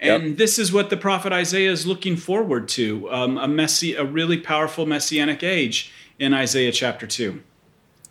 And 0.00 0.28
yep. 0.28 0.36
this 0.38 0.58
is 0.58 0.72
what 0.72 0.88
the 0.88 0.96
prophet 0.96 1.32
Isaiah 1.32 1.70
is 1.70 1.86
looking 1.86 2.16
forward 2.16 2.68
to 2.70 3.10
um, 3.12 3.36
a, 3.36 3.46
messy, 3.46 3.94
a 3.94 4.04
really 4.04 4.38
powerful 4.38 4.86
messianic 4.86 5.42
age 5.42 5.92
in 6.18 6.32
Isaiah 6.32 6.72
chapter 6.72 7.06
2. 7.06 7.42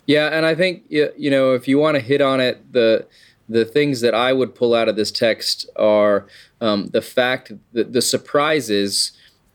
Yeah, 0.06 0.28
and 0.28 0.46
I 0.46 0.54
think, 0.54 0.84
you 0.88 1.30
know, 1.30 1.52
if 1.54 1.68
you 1.68 1.78
want 1.78 1.96
to 1.96 2.00
hit 2.00 2.20
on 2.20 2.40
it, 2.40 2.72
the 2.72 3.06
the 3.48 3.64
things 3.64 4.00
that 4.00 4.14
I 4.14 4.32
would 4.32 4.54
pull 4.54 4.74
out 4.74 4.88
of 4.88 4.94
this 4.94 5.10
text 5.10 5.68
are 5.74 6.28
um, 6.60 6.86
the 6.86 7.02
fact 7.02 7.52
that 7.72 7.92
the 7.92 8.00
surprises 8.00 9.10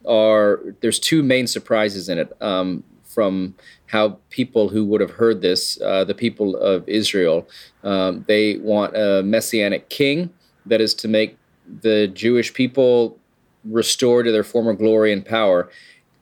are 0.05 0.59
there's 0.81 0.99
two 0.99 1.23
main 1.23 1.47
surprises 1.47 2.09
in 2.09 2.17
it. 2.17 2.35
Um, 2.41 2.83
from 3.05 3.55
how 3.87 4.17
people 4.29 4.67
who 4.67 4.83
would 4.83 4.99
have 4.99 5.11
heard 5.11 5.41
this, 5.41 5.79
uh, 5.81 6.03
the 6.03 6.13
people 6.13 6.57
of 6.57 6.87
Israel, 6.87 7.47
um, 7.85 8.25
they 8.27 8.57
want 8.57 8.93
a 8.95 9.23
messianic 9.23 9.87
king 9.87 10.29
that 10.65 10.81
is 10.81 10.93
to 10.95 11.07
make 11.07 11.37
the 11.81 12.07
Jewish 12.07 12.53
people 12.53 13.17
restore 13.63 14.23
to 14.23 14.31
their 14.31 14.43
former 14.43 14.73
glory 14.73 15.11
and 15.11 15.25
power. 15.25 15.69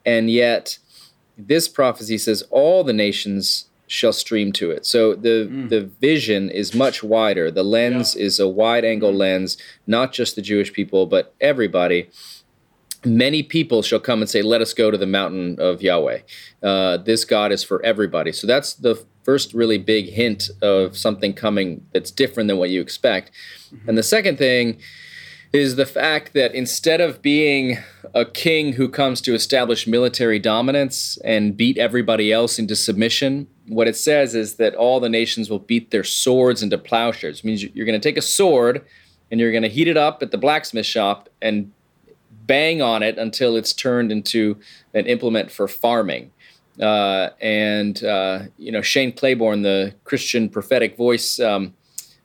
And 0.06 0.30
yet, 0.30 0.78
this 1.38 1.68
prophecy 1.68 2.18
says 2.18 2.44
all 2.50 2.84
the 2.84 2.94
nations 2.94 3.66
shall 3.88 4.14
stream 4.14 4.52
to 4.54 4.72
it. 4.72 4.86
So 4.86 5.14
the 5.14 5.48
mm. 5.52 5.70
the 5.70 5.82
vision 6.02 6.50
is 6.50 6.74
much 6.74 7.04
wider. 7.04 7.52
The 7.52 7.64
lens 7.64 8.16
yeah. 8.16 8.26
is 8.26 8.40
a 8.40 8.48
wide 8.48 8.86
angle 8.86 9.14
lens, 9.14 9.58
not 9.86 10.14
just 10.14 10.36
the 10.36 10.42
Jewish 10.42 10.74
people, 10.74 11.06
but 11.06 11.34
everybody. 11.40 12.10
Many 13.06 13.44
people 13.44 13.82
shall 13.82 14.00
come 14.00 14.22
and 14.22 14.30
say, 14.30 14.42
"Let 14.42 14.62
us 14.62 14.74
go 14.74 14.90
to 14.90 14.98
the 14.98 15.06
mountain 15.06 15.58
of 15.60 15.82
Yahweh." 15.82 16.20
Uh, 16.62 16.98
this 16.98 17.26
God 17.26 17.52
is 17.52 17.64
for 17.64 17.84
everybody. 17.86 18.32
So 18.32 18.48
that's 18.48 18.74
the 18.74 19.06
first 19.24 19.54
really 19.54 19.78
big 19.78 20.10
hint 20.10 20.50
of 20.62 20.98
something 20.98 21.34
coming 21.34 21.86
that's 21.94 22.12
different 22.12 22.48
than 22.48 22.58
what 22.58 22.70
you 22.70 22.82
expect. 22.82 23.32
Mm-hmm. 23.74 23.90
And 23.90 23.98
the 23.98 24.04
second 24.04 24.38
thing 24.38 24.80
is 25.54 25.76
the 25.76 25.86
fact 25.86 26.34
that 26.34 26.56
instead 26.56 27.00
of 27.00 27.22
being 27.22 27.78
a 28.16 28.26
king 28.26 28.74
who 28.74 28.90
comes 28.90 29.22
to 29.22 29.36
establish 29.36 29.86
military 29.86 30.40
dominance 30.40 31.18
and 31.24 31.56
beat 31.56 31.78
everybody 31.78 32.34
else 32.34 32.58
into 32.58 32.76
submission, 32.76 33.48
what 33.68 33.88
it 33.88 33.96
says 33.96 34.34
is 34.34 34.56
that 34.56 34.74
all 34.74 35.00
the 35.00 35.10
nations 35.10 35.52
will 35.52 35.60
beat 35.60 35.92
their 35.92 36.04
swords 36.04 36.64
into 36.64 36.78
plowshares. 36.78 37.40
It 37.40 37.46
means 37.46 37.64
you're 37.64 37.86
going 37.86 38.00
to 38.00 38.10
take 38.10 38.18
a 38.18 38.22
sword 38.22 38.84
and 39.30 39.40
you're 39.40 39.52
going 39.52 39.64
to 39.64 39.70
heat 39.70 39.88
it 39.88 39.96
up 39.96 40.24
at 40.24 40.32
the 40.32 40.38
blacksmith 40.40 40.88
shop 40.88 41.30
and 41.40 41.72
bang 42.46 42.82
on 42.82 43.04
it 43.04 43.20
until 43.20 43.56
it's 43.56 43.74
turned 43.74 44.12
into 44.12 44.58
an 44.96 45.06
implement 45.06 45.52
for 45.52 45.68
farming. 45.68 46.32
Uh, 46.82 47.30
and 47.40 48.04
uh, 48.04 48.40
you 48.58 48.72
know 48.72 48.82
Shane 48.82 49.12
Claiborne, 49.12 49.62
the 49.62 49.94
Christian 50.04 50.50
prophetic 50.50 50.98
voice, 50.98 51.40
um, 51.40 51.76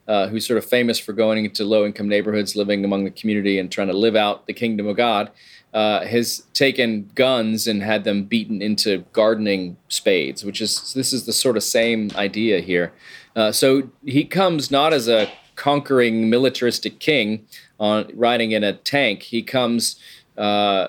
uh, 0.09 0.27
who's 0.29 0.47
sort 0.47 0.59
of 0.59 0.65
famous 0.65 0.99
for 0.99 1.13
going 1.13 1.45
into 1.45 1.65
low 1.65 1.85
income 1.85 2.09
neighborhoods, 2.09 2.57
living 2.57 2.85
among 2.85 3.05
the 3.05 3.11
community, 3.11 3.59
and 3.59 3.71
trying 3.71 3.89
to 3.89 3.97
live 3.97 4.17
out 4.17 4.47
the 4.47 4.55
kingdom 4.55 4.87
of 4.87 4.97
God, 4.97 5.31
uh, 5.75 6.05
has 6.07 6.45
taken 6.55 7.11
guns 7.15 7.67
and 7.67 7.83
had 7.83 8.05
them 8.05 8.25
beaten 8.25 8.63
into 8.63 9.05
gardening 9.13 9.77
spades, 9.89 10.45
which 10.45 10.61
is 10.61 10.95
this 10.95 11.13
is 11.13 11.27
the 11.27 11.33
sort 11.33 11.57
of 11.57 11.63
same 11.63 12.11
idea 12.17 12.61
here. 12.61 12.93
Uh, 13.37 13.53
so 13.53 13.91
he 14.05 14.25
comes 14.25 14.71
not 14.71 14.93
as 14.93 15.09
a 15.09 15.31
conquering 15.57 16.31
militaristic 16.31 16.99
king 16.99 17.47
on 17.79 18.11
riding 18.15 18.53
in 18.53 18.65
a 18.65 18.73
tank. 18.73 19.23
He 19.25 19.43
comes 19.43 20.01
uh, 20.39 20.89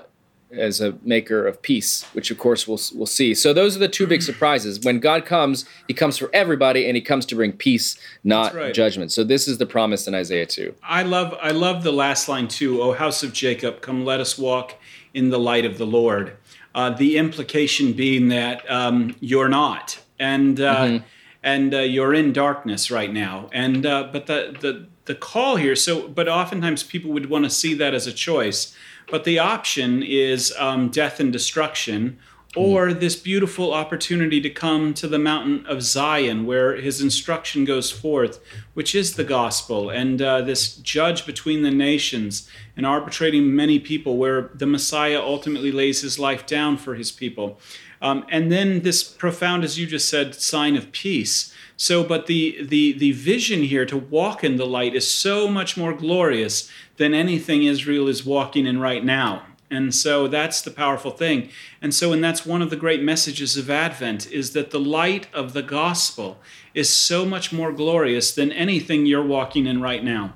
as 0.51 0.81
a 0.81 0.97
maker 1.03 1.45
of 1.45 1.61
peace, 1.61 2.03
which 2.13 2.31
of 2.31 2.37
course 2.37 2.67
we'll 2.67 2.79
we'll 2.93 3.05
see. 3.05 3.33
So 3.33 3.53
those 3.53 3.75
are 3.75 3.79
the 3.79 3.87
two 3.87 4.07
big 4.07 4.21
surprises. 4.21 4.79
When 4.79 4.99
God 4.99 5.25
comes, 5.25 5.65
He 5.87 5.93
comes 5.93 6.17
for 6.17 6.29
everybody, 6.33 6.87
and 6.87 6.95
He 6.95 7.01
comes 7.01 7.25
to 7.27 7.35
bring 7.35 7.53
peace, 7.53 7.97
not 8.23 8.53
right. 8.53 8.73
judgment. 8.73 9.11
So 9.11 9.23
this 9.23 9.47
is 9.47 9.57
the 9.57 9.65
promise 9.65 10.07
in 10.07 10.15
Isaiah 10.15 10.45
two. 10.45 10.73
I 10.83 11.03
love 11.03 11.35
I 11.41 11.51
love 11.51 11.83
the 11.83 11.91
last 11.91 12.27
line 12.27 12.47
too. 12.47 12.81
O 12.81 12.93
house 12.93 13.23
of 13.23 13.33
Jacob, 13.33 13.81
come, 13.81 14.05
let 14.05 14.19
us 14.19 14.37
walk 14.37 14.75
in 15.13 15.29
the 15.29 15.39
light 15.39 15.65
of 15.65 15.77
the 15.77 15.85
Lord. 15.85 16.35
Uh, 16.75 16.91
the 16.91 17.17
implication 17.17 17.93
being 17.93 18.29
that 18.29 18.69
um, 18.69 19.15
you're 19.19 19.49
not, 19.49 19.99
and 20.19 20.59
uh, 20.61 20.75
mm-hmm. 20.75 21.05
and 21.43 21.73
uh, 21.73 21.79
you're 21.79 22.13
in 22.13 22.31
darkness 22.31 22.91
right 22.91 23.11
now. 23.11 23.49
And 23.51 23.85
uh, 23.85 24.09
but 24.11 24.27
the 24.27 24.55
the 24.59 24.87
the 25.09 25.15
call 25.15 25.57
here. 25.57 25.75
So, 25.75 26.07
but 26.07 26.29
oftentimes 26.29 26.83
people 26.83 27.11
would 27.11 27.29
want 27.29 27.43
to 27.43 27.49
see 27.49 27.73
that 27.73 27.93
as 27.93 28.07
a 28.07 28.13
choice 28.13 28.73
but 29.09 29.23
the 29.23 29.39
option 29.39 30.03
is 30.03 30.53
um, 30.57 30.89
death 30.89 31.19
and 31.19 31.33
destruction, 31.33 32.19
or 32.55 32.93
this 32.93 33.15
beautiful 33.15 33.73
opportunity 33.73 34.41
to 34.41 34.49
come 34.49 34.93
to 34.95 35.07
the 35.07 35.19
mountain 35.19 35.65
of 35.67 35.83
Zion, 35.83 36.45
where 36.45 36.75
his 36.75 36.99
instruction 36.99 37.63
goes 37.63 37.91
forth, 37.91 38.39
which 38.73 38.95
is 38.95 39.15
the 39.15 39.23
gospel, 39.23 39.89
and 39.89 40.21
uh, 40.21 40.41
this 40.41 40.75
judge 40.77 41.25
between 41.25 41.61
the 41.61 41.71
nations 41.71 42.49
and 42.75 42.85
arbitrating 42.85 43.55
many 43.55 43.79
people, 43.79 44.17
where 44.17 44.49
the 44.55 44.65
Messiah 44.65 45.21
ultimately 45.21 45.71
lays 45.71 46.01
his 46.01 46.17
life 46.17 46.45
down 46.45 46.77
for 46.77 46.95
his 46.95 47.11
people. 47.11 47.59
Um, 48.01 48.25
and 48.29 48.51
then 48.51 48.81
this 48.81 49.03
profound, 49.03 49.63
as 49.63 49.77
you 49.77 49.85
just 49.85 50.09
said, 50.09 50.33
sign 50.33 50.75
of 50.75 50.91
peace. 50.91 51.53
So, 51.81 52.03
but 52.03 52.27
the 52.27 52.61
the 52.61 52.91
the 52.91 53.13
vision 53.13 53.63
here 53.63 53.85
to 53.85 53.95
walk 53.95 54.43
in 54.43 54.57
the 54.57 54.65
light 54.65 54.93
is 54.93 55.09
so 55.09 55.47
much 55.47 55.77
more 55.77 55.93
glorious 55.93 56.69
than 56.97 57.13
anything 57.13 57.63
Israel 57.63 58.09
is 58.09 58.25
walking 58.25 58.67
in 58.67 58.81
right 58.81 59.03
now. 59.03 59.45
And 59.71 59.95
so 59.95 60.27
that's 60.27 60.61
the 60.61 60.71
powerful 60.71 61.11
thing. 61.11 61.47
And 61.81 61.93
so, 61.93 62.11
and 62.11 62.21
that's 62.21 62.45
one 62.45 62.61
of 62.61 62.69
the 62.69 62.75
great 62.75 63.01
messages 63.01 63.55
of 63.55 63.69
Advent 63.69 64.29
is 64.29 64.51
that 64.51 64.71
the 64.71 64.79
light 64.79 65.27
of 65.33 65.53
the 65.53 65.61
gospel 65.61 66.39
is 66.73 66.89
so 66.89 67.23
much 67.23 67.53
more 67.53 67.71
glorious 67.71 68.33
than 68.33 68.51
anything 68.51 69.05
you're 69.05 69.25
walking 69.25 69.65
in 69.65 69.79
right 69.79 70.03
now. 70.03 70.33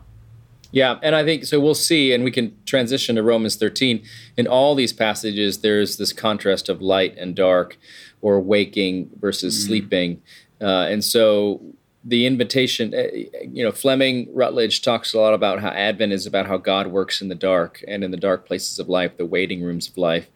Yeah, 0.71 0.97
and 1.03 1.13
I 1.13 1.25
think 1.25 1.43
so. 1.43 1.59
We'll 1.59 1.75
see, 1.75 2.13
and 2.13 2.23
we 2.23 2.31
can 2.31 2.55
transition 2.65 3.17
to 3.17 3.21
Romans 3.21 3.57
13. 3.57 4.01
In 4.37 4.47
all 4.47 4.75
these 4.75 4.93
passages, 4.93 5.59
there's 5.59 5.97
this 5.97 6.13
contrast 6.13 6.69
of 6.69 6.81
light 6.81 7.15
and 7.17 7.35
dark, 7.35 7.77
or 8.21 8.39
waking 8.39 9.09
versus 9.19 9.55
mm-hmm. 9.55 9.67
sleeping. 9.67 10.21
Uh, 10.63 10.87
and 10.87 11.03
so 11.03 11.61
the 12.05 12.25
invitation, 12.25 12.93
uh, 12.93 13.07
you 13.41 13.63
know, 13.63 13.71
Fleming 13.71 14.27
Rutledge 14.33 14.81
talks 14.81 15.13
a 15.13 15.19
lot 15.19 15.33
about 15.33 15.59
how 15.59 15.69
Advent 15.69 16.13
is 16.13 16.25
about 16.25 16.47
how 16.47 16.57
God 16.57 16.87
works 16.87 17.21
in 17.21 17.27
the 17.27 17.35
dark 17.35 17.83
and 17.87 18.03
in 18.03 18.11
the 18.11 18.17
dark 18.17 18.45
places 18.45 18.79
of 18.79 18.89
life, 18.89 19.17
the 19.17 19.25
waiting 19.25 19.61
rooms 19.61 19.87
of 19.87 19.97
life. 19.97 20.29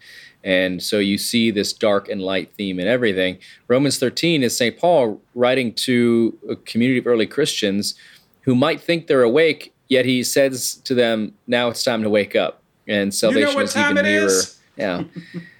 And 0.43 0.81
so 0.81 1.00
you 1.00 1.17
see 1.17 1.51
this 1.51 1.74
dark 1.74 2.07
and 2.07 2.22
light 2.22 2.53
theme 2.53 2.79
in 2.79 2.88
everything. 2.88 3.39
Romans 3.67 4.00
13 4.00 4.43
is 4.43 4.55
St. 4.55 4.77
Paul 4.77 5.22
writing 5.34 5.74
to 5.74 6.38
a 6.50 6.55
community 6.55 7.00
of 7.00 7.07
early 7.07 7.27
Christians 7.27 7.96
who 8.41 8.55
might 8.55 8.79
think 8.79 9.07
they're 9.07 9.24
awake, 9.24 9.74
yet 9.89 10.05
he 10.05 10.24
says 10.24 10.75
to 10.86 10.93
them, 10.93 11.34
now 11.48 11.67
it's 11.67 11.84
time 11.84 12.01
to 12.03 12.10
wake 12.10 12.36
up. 12.36 12.62
And 12.88 13.13
salvation 13.13 13.50
you 13.50 13.55
know 13.55 13.62
is 13.62 13.75
even 13.75 13.96
nearer. 13.96 14.25
Is? 14.27 14.60
Yeah. 14.77 15.03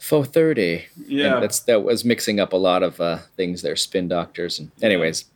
430. 0.00 0.86
Yeah. 1.06 1.34
And 1.34 1.42
that's 1.42 1.60
that 1.60 1.84
was 1.84 2.04
mixing 2.04 2.40
up 2.40 2.52
a 2.52 2.56
lot 2.56 2.82
of 2.82 3.00
uh, 3.00 3.18
things 3.36 3.62
there, 3.62 3.76
spin 3.76 4.08
doctors. 4.08 4.58
And 4.58 4.70
anyways, 4.82 5.26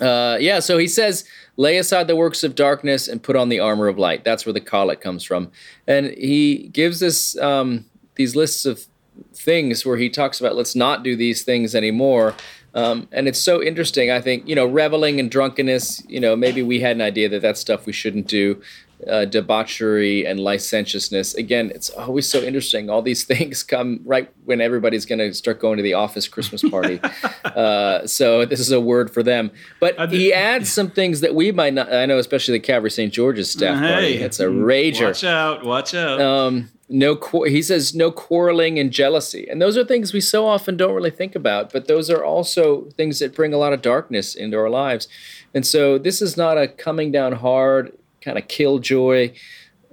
uh, 0.00 0.38
yeah, 0.40 0.58
so 0.58 0.78
he 0.78 0.88
says, 0.88 1.24
lay 1.56 1.76
aside 1.76 2.08
the 2.08 2.16
works 2.16 2.42
of 2.42 2.54
darkness 2.54 3.06
and 3.06 3.22
put 3.22 3.36
on 3.36 3.50
the 3.50 3.60
armor 3.60 3.86
of 3.86 3.98
light. 3.98 4.24
That's 4.24 4.44
where 4.46 4.52
the 4.52 4.60
collect 4.60 5.02
comes 5.02 5.22
from. 5.22 5.52
And 5.86 6.06
he 6.06 6.68
gives 6.72 7.02
us 7.02 7.36
um, 7.38 7.84
these 8.16 8.34
lists 8.34 8.64
of 8.64 8.86
things 9.34 9.84
where 9.84 9.98
he 9.98 10.08
talks 10.08 10.40
about 10.40 10.56
let's 10.56 10.74
not 10.74 11.02
do 11.02 11.14
these 11.14 11.42
things 11.42 11.74
anymore. 11.74 12.34
Um, 12.74 13.06
and 13.12 13.28
it's 13.28 13.38
so 13.38 13.62
interesting. 13.62 14.10
I 14.10 14.22
think, 14.22 14.48
you 14.48 14.54
know, 14.54 14.64
reveling 14.64 15.20
and 15.20 15.30
drunkenness, 15.30 16.02
you 16.08 16.18
know, 16.18 16.34
maybe 16.34 16.62
we 16.62 16.80
had 16.80 16.96
an 16.96 17.02
idea 17.02 17.28
that 17.28 17.42
that's 17.42 17.60
stuff 17.60 17.84
we 17.84 17.92
shouldn't 17.92 18.26
do 18.26 18.62
uh, 19.08 19.24
debauchery 19.24 20.26
and 20.26 20.40
licentiousness. 20.40 21.34
Again, 21.34 21.70
it's 21.74 21.90
always 21.90 22.28
so 22.28 22.40
interesting. 22.40 22.90
All 22.90 23.02
these 23.02 23.24
things 23.32 23.62
come 23.62 24.00
right 24.04 24.32
when 24.44 24.60
everybody's 24.60 25.06
going 25.06 25.18
to 25.18 25.32
start 25.34 25.60
going 25.60 25.76
to 25.76 25.82
the 25.82 25.94
office 25.94 26.28
Christmas 26.28 26.62
party. 26.68 27.00
uh, 27.44 28.06
so 28.06 28.44
this 28.44 28.60
is 28.60 28.72
a 28.72 28.80
word 28.80 29.12
for 29.12 29.22
them. 29.22 29.50
But 29.80 30.10
he 30.10 30.32
adds 30.32 30.70
some 30.70 30.90
things 30.90 31.20
that 31.20 31.34
we 31.34 31.52
might 31.52 31.74
not. 31.74 31.92
I 31.92 32.06
know, 32.06 32.18
especially 32.18 32.58
the 32.58 32.64
Calvary 32.64 32.90
St. 32.90 33.12
George's 33.12 33.50
staff 33.50 33.78
hey, 33.80 33.92
party. 33.92 34.14
It's 34.14 34.40
a 34.40 34.46
rager. 34.46 35.06
Watch 35.06 35.24
out! 35.24 35.64
Watch 35.64 35.94
out! 35.94 36.20
Um, 36.20 36.70
no, 36.88 37.18
he 37.46 37.62
says 37.62 37.94
no 37.94 38.10
quarreling 38.10 38.78
and 38.78 38.90
jealousy, 38.90 39.48
and 39.48 39.62
those 39.62 39.78
are 39.78 39.84
things 39.84 40.12
we 40.12 40.20
so 40.20 40.46
often 40.46 40.76
don't 40.76 40.94
really 40.94 41.10
think 41.10 41.34
about. 41.34 41.72
But 41.72 41.88
those 41.88 42.10
are 42.10 42.22
also 42.22 42.90
things 42.96 43.18
that 43.20 43.34
bring 43.34 43.54
a 43.54 43.58
lot 43.58 43.72
of 43.72 43.80
darkness 43.80 44.34
into 44.34 44.58
our 44.58 44.68
lives. 44.68 45.08
And 45.54 45.66
so 45.66 45.98
this 45.98 46.20
is 46.20 46.36
not 46.36 46.58
a 46.58 46.68
coming 46.68 47.10
down 47.10 47.32
hard 47.32 47.96
kind 48.22 48.38
of 48.38 48.48
killjoy 48.48 49.32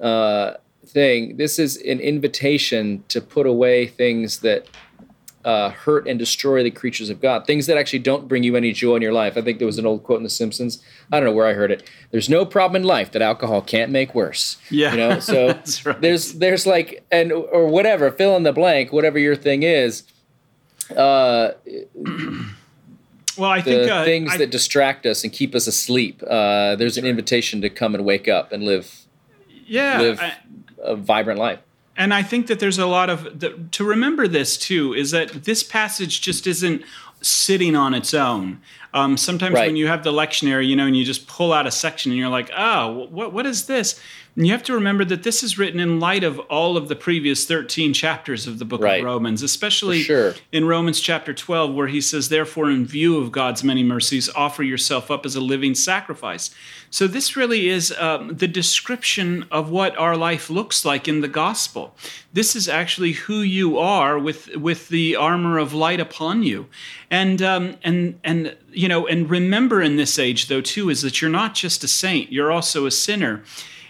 uh, 0.01 0.53
thing. 0.85 1.37
This 1.37 1.59
is 1.59 1.77
an 1.77 1.99
invitation 1.99 3.03
to 3.09 3.21
put 3.21 3.45
away 3.45 3.87
things 3.87 4.39
that 4.39 4.67
uh, 5.45 5.69
hurt 5.69 6.07
and 6.07 6.19
destroy 6.19 6.63
the 6.63 6.71
creatures 6.71 7.09
of 7.09 7.21
God, 7.21 7.47
things 7.47 7.65
that 7.67 7.77
actually 7.77 7.99
don't 7.99 8.27
bring 8.27 8.43
you 8.43 8.55
any 8.55 8.73
joy 8.73 8.95
in 8.95 9.01
your 9.01 9.13
life. 9.13 9.37
I 9.37 9.41
think 9.41 9.59
there 9.59 9.65
was 9.65 9.77
an 9.77 9.85
old 9.85 10.03
quote 10.03 10.17
in 10.17 10.23
The 10.23 10.29
Simpsons. 10.29 10.83
I 11.11 11.17
don't 11.19 11.25
know 11.29 11.33
where 11.33 11.47
I 11.47 11.53
heard 11.53 11.71
it. 11.71 11.89
There's 12.11 12.29
no 12.29 12.45
problem 12.45 12.81
in 12.81 12.87
life 12.87 13.11
that 13.13 13.21
alcohol 13.21 13.61
can't 13.61 13.91
make 13.91 14.13
worse. 14.13 14.57
Yeah, 14.69 14.91
you 14.91 14.97
know. 14.97 15.19
So 15.19 15.47
right. 15.85 16.01
there's 16.01 16.33
there's 16.33 16.67
like 16.67 17.05
and 17.11 17.31
or 17.31 17.67
whatever 17.67 18.11
fill 18.11 18.35
in 18.35 18.43
the 18.43 18.53
blank, 18.53 18.91
whatever 18.91 19.17
your 19.17 19.35
thing 19.35 19.63
is. 19.63 20.03
Uh, 20.95 21.51
well, 23.39 23.51
I 23.51 23.61
the 23.61 23.71
think 23.71 23.91
uh, 23.91 24.03
things 24.03 24.31
I, 24.33 24.37
that 24.37 24.51
distract 24.51 25.05
us 25.05 25.23
and 25.23 25.33
keep 25.33 25.55
us 25.55 25.67
asleep. 25.67 26.21
Uh, 26.27 26.75
there's 26.75 26.97
an 26.97 27.05
invitation 27.05 27.61
to 27.61 27.69
come 27.69 27.95
and 27.95 28.05
wake 28.05 28.27
up 28.27 28.51
and 28.51 28.63
live. 28.63 29.05
Yeah, 29.65 30.01
live 30.01 30.19
I, 30.19 30.33
a 30.83 30.95
vibrant 30.95 31.39
life. 31.39 31.59
And 31.95 32.13
I 32.13 32.23
think 32.23 32.47
that 32.47 32.59
there's 32.59 32.79
a 32.79 32.85
lot 32.85 33.09
of 33.09 33.39
the, 33.39 33.67
to 33.71 33.83
remember 33.83 34.27
this 34.27 34.57
too 34.57 34.93
is 34.93 35.11
that 35.11 35.43
this 35.43 35.63
passage 35.63 36.21
just 36.21 36.47
isn't 36.47 36.83
sitting 37.21 37.75
on 37.75 37.93
its 37.93 38.13
own. 38.13 38.61
Um, 38.93 39.17
sometimes 39.17 39.55
right. 39.55 39.67
when 39.67 39.75
you 39.75 39.87
have 39.87 40.03
the 40.03 40.11
lectionary, 40.11 40.67
you 40.67 40.75
know, 40.75 40.85
and 40.85 40.97
you 40.97 41.05
just 41.05 41.27
pull 41.27 41.53
out 41.53 41.67
a 41.67 41.71
section 41.71 42.11
and 42.11 42.17
you're 42.19 42.29
like, 42.29 42.49
oh, 42.55 43.07
what, 43.11 43.33
what 43.33 43.45
is 43.45 43.65
this? 43.65 43.99
And 44.39 44.47
you 44.47 44.53
have 44.53 44.63
to 44.63 44.73
remember 44.73 45.03
that 45.03 45.23
this 45.23 45.43
is 45.43 45.57
written 45.57 45.81
in 45.81 45.99
light 45.99 46.23
of 46.23 46.39
all 46.39 46.77
of 46.77 46.87
the 46.87 46.95
previous 46.95 47.45
13 47.45 47.93
chapters 47.93 48.47
of 48.47 48.57
the 48.57 48.63
book 48.63 48.81
right. 48.81 48.99
of 48.99 49.05
Romans, 49.05 49.43
especially 49.43 50.01
sure. 50.03 50.33
in 50.53 50.65
Romans 50.65 51.01
chapter 51.01 51.33
12, 51.33 51.73
where 51.73 51.87
he 51.87 51.99
says, 51.99 52.29
Therefore, 52.29 52.71
in 52.71 52.85
view 52.85 53.17
of 53.17 53.33
God's 53.33 53.65
many 53.65 53.83
mercies, 53.83 54.29
offer 54.29 54.63
yourself 54.63 55.11
up 55.11 55.25
as 55.25 55.35
a 55.35 55.41
living 55.41 55.75
sacrifice. 55.75 56.51
So, 56.89 57.05
this 57.05 57.35
really 57.35 57.67
is 57.67 57.91
um, 57.99 58.35
the 58.35 58.47
description 58.47 59.45
of 59.51 59.71
what 59.71 59.97
our 59.97 60.15
life 60.15 60.49
looks 60.49 60.85
like 60.85 61.07
in 61.07 61.19
the 61.19 61.27
gospel. 61.27 61.95
This 62.31 62.55
is 62.55 62.69
actually 62.69 63.11
who 63.13 63.41
you 63.41 63.77
are 63.77 64.17
with, 64.17 64.55
with 64.55 64.87
the 64.87 65.17
armor 65.17 65.57
of 65.57 65.73
light 65.73 65.99
upon 65.99 66.43
you. 66.43 66.67
And, 67.11 67.41
um, 67.41 67.75
and, 67.83 68.19
and, 68.23 68.55
you 68.71 68.87
know, 68.87 69.07
and 69.07 69.29
remember 69.29 69.81
in 69.81 69.95
this 69.95 70.19
age, 70.19 70.47
though, 70.47 70.61
too, 70.61 70.89
is 70.89 71.01
that 71.01 71.21
you're 71.21 71.31
not 71.31 71.55
just 71.55 71.83
a 71.83 71.87
saint, 71.87 72.31
you're 72.31 72.51
also 72.51 72.85
a 72.85 72.91
sinner. 72.91 73.43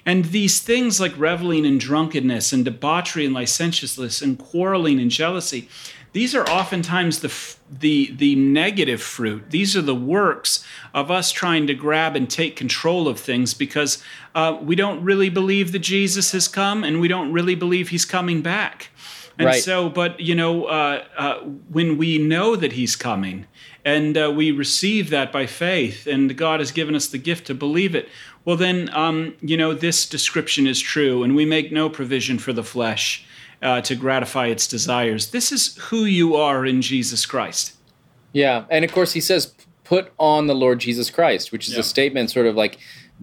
And 0.06 0.26
these 0.26 0.60
things 0.60 1.00
like 1.00 1.14
reveling 1.18 1.66
and 1.66 1.80
drunkenness 1.80 2.54
and 2.54 2.66
debauchery 2.66 3.26
and 3.26 3.34
licentiousness 3.34 4.22
and 4.22 4.40
quarreling 4.40 5.00
and 5.00 5.12
jealousy, 5.12 5.70
these 6.14 6.34
are 6.34 6.48
oftentimes 6.50 7.20
the, 7.20 7.32
the, 7.70 8.12
the 8.16 8.36
negative 8.36 9.02
fruit. 9.02 9.52
These 9.52 9.78
are 9.78 9.82
the 9.82 9.94
works 9.96 10.66
of 10.94 11.12
us 11.12 11.32
trying 11.32 11.68
to 11.68 11.76
grab 11.76 12.16
and 12.16 12.28
take 12.30 12.56
control 12.56 13.08
of 13.08 13.20
things 13.20 13.54
because 13.54 14.02
uh, 14.34 14.58
we 14.60 14.76
don't 14.76 15.04
really 15.04 15.30
believe 15.30 15.72
that 15.74 15.80
Jesus 15.80 16.32
has 16.32 16.48
come 16.48 16.84
and 16.84 17.00
we 17.00 17.08
don't 17.08 17.32
really 17.32 17.56
believe 17.56 17.90
he's 17.90 18.06
coming 18.06 18.42
back. 18.42 18.90
And 19.38 19.46
right. 19.46 19.64
so, 19.64 19.88
but 19.88 20.20
you 20.20 20.36
know, 20.36 20.66
uh, 20.66 21.06
uh, 21.16 21.40
when 21.70 21.98
we 21.98 22.18
know 22.18 22.56
that 22.56 22.74
he's 22.74 22.96
coming 22.96 23.46
and 23.90 24.18
uh, 24.18 24.32
we 24.36 24.52
receive 24.52 25.10
that 25.10 25.32
by 25.32 25.46
faith, 25.46 26.06
and 26.06 26.38
God 26.38 26.60
has 26.60 26.72
given 26.72 26.96
us 26.96 27.08
the 27.08 27.18
gift 27.18 27.48
to 27.48 27.54
believe 27.54 27.96
it, 27.96 28.08
well, 28.46 28.56
then, 28.56 28.90
um, 28.94 29.36
you 29.42 29.58
know, 29.58 29.74
this 29.74 30.08
description 30.08 30.68
is 30.68 30.80
true, 30.80 31.24
and 31.24 31.36
we 31.36 31.46
make 31.46 31.72
no 31.72 31.90
provision 31.90 32.40
for 32.40 32.54
the 32.54 32.64
flesh 32.64 33.26
uh, 33.62 33.82
to 33.82 33.96
gratify 33.96 34.48
its 34.48 34.68
desires. 34.68 35.32
This 35.32 35.52
is 35.52 35.76
who 35.78 36.06
you 36.06 36.36
are 36.36 36.66
in 36.66 36.82
Jesus 36.82 37.26
Christ. 37.26 37.74
Yeah. 38.32 38.66
And 38.70 38.86
of 38.86 38.92
course, 38.92 39.14
he 39.14 39.22
says, 39.22 39.54
put 39.84 40.12
on 40.18 40.48
the 40.48 40.56
Lord 40.56 40.80
Jesus 40.80 41.10
Christ, 41.10 41.52
which 41.52 41.68
is 41.68 41.74
yeah. 41.74 41.80
a 41.80 41.84
statement 41.84 42.30
sort 42.30 42.46
of 42.46 42.56
like, 42.56 42.78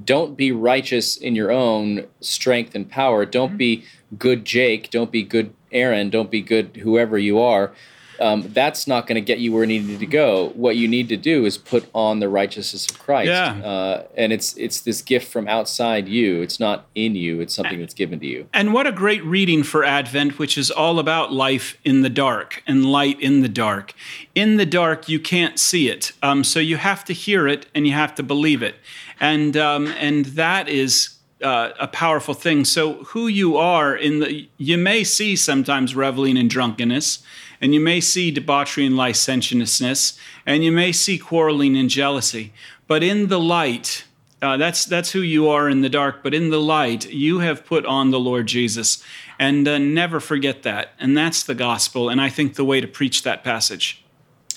don't 0.04 0.36
be 0.36 0.52
righteous 0.52 1.16
in 1.16 1.34
your 1.34 1.50
own 1.50 2.06
strength 2.20 2.74
and 2.74 2.90
power. 2.90 3.24
Don't 3.24 3.50
mm-hmm. 3.50 3.56
be 3.56 3.84
good 4.18 4.44
Jake. 4.44 4.90
Don't 4.90 5.10
be 5.10 5.22
good 5.22 5.54
Aaron. 5.72 6.10
Don't 6.10 6.30
be 6.30 6.42
good 6.42 6.76
whoever 6.76 7.16
you 7.18 7.40
are 7.40 7.72
um, 8.20 8.42
that's 8.52 8.86
not 8.86 9.06
going 9.06 9.16
to 9.16 9.20
get 9.20 9.38
you 9.38 9.52
where 9.52 9.64
you 9.64 9.82
need 9.82 9.98
to 9.98 10.06
go. 10.06 10.50
What 10.50 10.76
you 10.76 10.88
need 10.88 11.08
to 11.10 11.16
do 11.16 11.44
is 11.44 11.58
put 11.58 11.88
on 11.94 12.20
the 12.20 12.28
righteousness 12.28 12.90
of 12.90 12.98
Christ. 12.98 13.28
Yeah. 13.28 13.54
Uh, 13.64 14.06
and 14.16 14.32
it's 14.32 14.56
it's 14.56 14.80
this 14.80 15.02
gift 15.02 15.30
from 15.30 15.48
outside 15.48 16.08
you. 16.08 16.42
It's 16.42 16.60
not 16.60 16.86
in 16.94 17.14
you. 17.14 17.40
It's 17.40 17.54
something 17.54 17.80
that's 17.80 17.94
given 17.94 18.20
to 18.20 18.26
you. 18.26 18.48
And 18.52 18.72
what 18.72 18.86
a 18.86 18.92
great 18.92 19.24
reading 19.24 19.62
for 19.62 19.84
Advent, 19.84 20.38
which 20.38 20.56
is 20.56 20.70
all 20.70 20.98
about 20.98 21.32
life 21.32 21.78
in 21.84 22.02
the 22.02 22.10
dark 22.10 22.62
and 22.66 22.84
light 22.84 23.20
in 23.20 23.42
the 23.42 23.48
dark. 23.48 23.94
In 24.34 24.56
the 24.56 24.66
dark, 24.66 25.08
you 25.08 25.20
can't 25.20 25.58
see 25.58 25.88
it, 25.88 26.12
um, 26.22 26.44
so 26.44 26.60
you 26.60 26.76
have 26.76 27.04
to 27.06 27.12
hear 27.12 27.48
it 27.48 27.66
and 27.74 27.86
you 27.86 27.92
have 27.92 28.14
to 28.16 28.22
believe 28.22 28.62
it, 28.62 28.76
and 29.20 29.56
um, 29.56 29.86
and 29.98 30.26
that 30.26 30.68
is 30.68 31.16
uh, 31.42 31.70
a 31.78 31.88
powerful 31.88 32.34
thing. 32.34 32.64
So 32.64 33.04
who 33.04 33.28
you 33.28 33.56
are 33.56 33.94
in 33.94 34.20
the 34.20 34.48
you 34.56 34.78
may 34.78 35.04
see 35.04 35.36
sometimes 35.36 35.94
reveling 35.94 36.36
in 36.36 36.48
drunkenness 36.48 37.22
and 37.60 37.74
you 37.74 37.80
may 37.80 38.00
see 38.00 38.30
debauchery 38.30 38.86
and 38.86 38.96
licentiousness, 38.96 40.18
and 40.44 40.64
you 40.64 40.72
may 40.72 40.92
see 40.92 41.18
quarreling 41.18 41.76
and 41.76 41.90
jealousy. 41.90 42.52
But 42.86 43.02
in 43.02 43.28
the 43.28 43.40
light, 43.40 44.04
uh, 44.42 44.56
that's 44.56 44.84
that's 44.84 45.12
who 45.12 45.20
you 45.20 45.48
are 45.48 45.68
in 45.68 45.80
the 45.80 45.88
dark. 45.88 46.22
But 46.22 46.34
in 46.34 46.50
the 46.50 46.60
light, 46.60 47.10
you 47.10 47.40
have 47.40 47.64
put 47.64 47.86
on 47.86 48.10
the 48.10 48.20
Lord 48.20 48.46
Jesus, 48.46 49.02
and 49.38 49.66
uh, 49.66 49.78
never 49.78 50.20
forget 50.20 50.62
that. 50.62 50.92
And 51.00 51.16
that's 51.16 51.42
the 51.42 51.54
gospel. 51.54 52.08
And 52.08 52.20
I 52.20 52.28
think 52.28 52.54
the 52.54 52.64
way 52.64 52.80
to 52.80 52.86
preach 52.86 53.22
that 53.22 53.42
passage. 53.42 54.04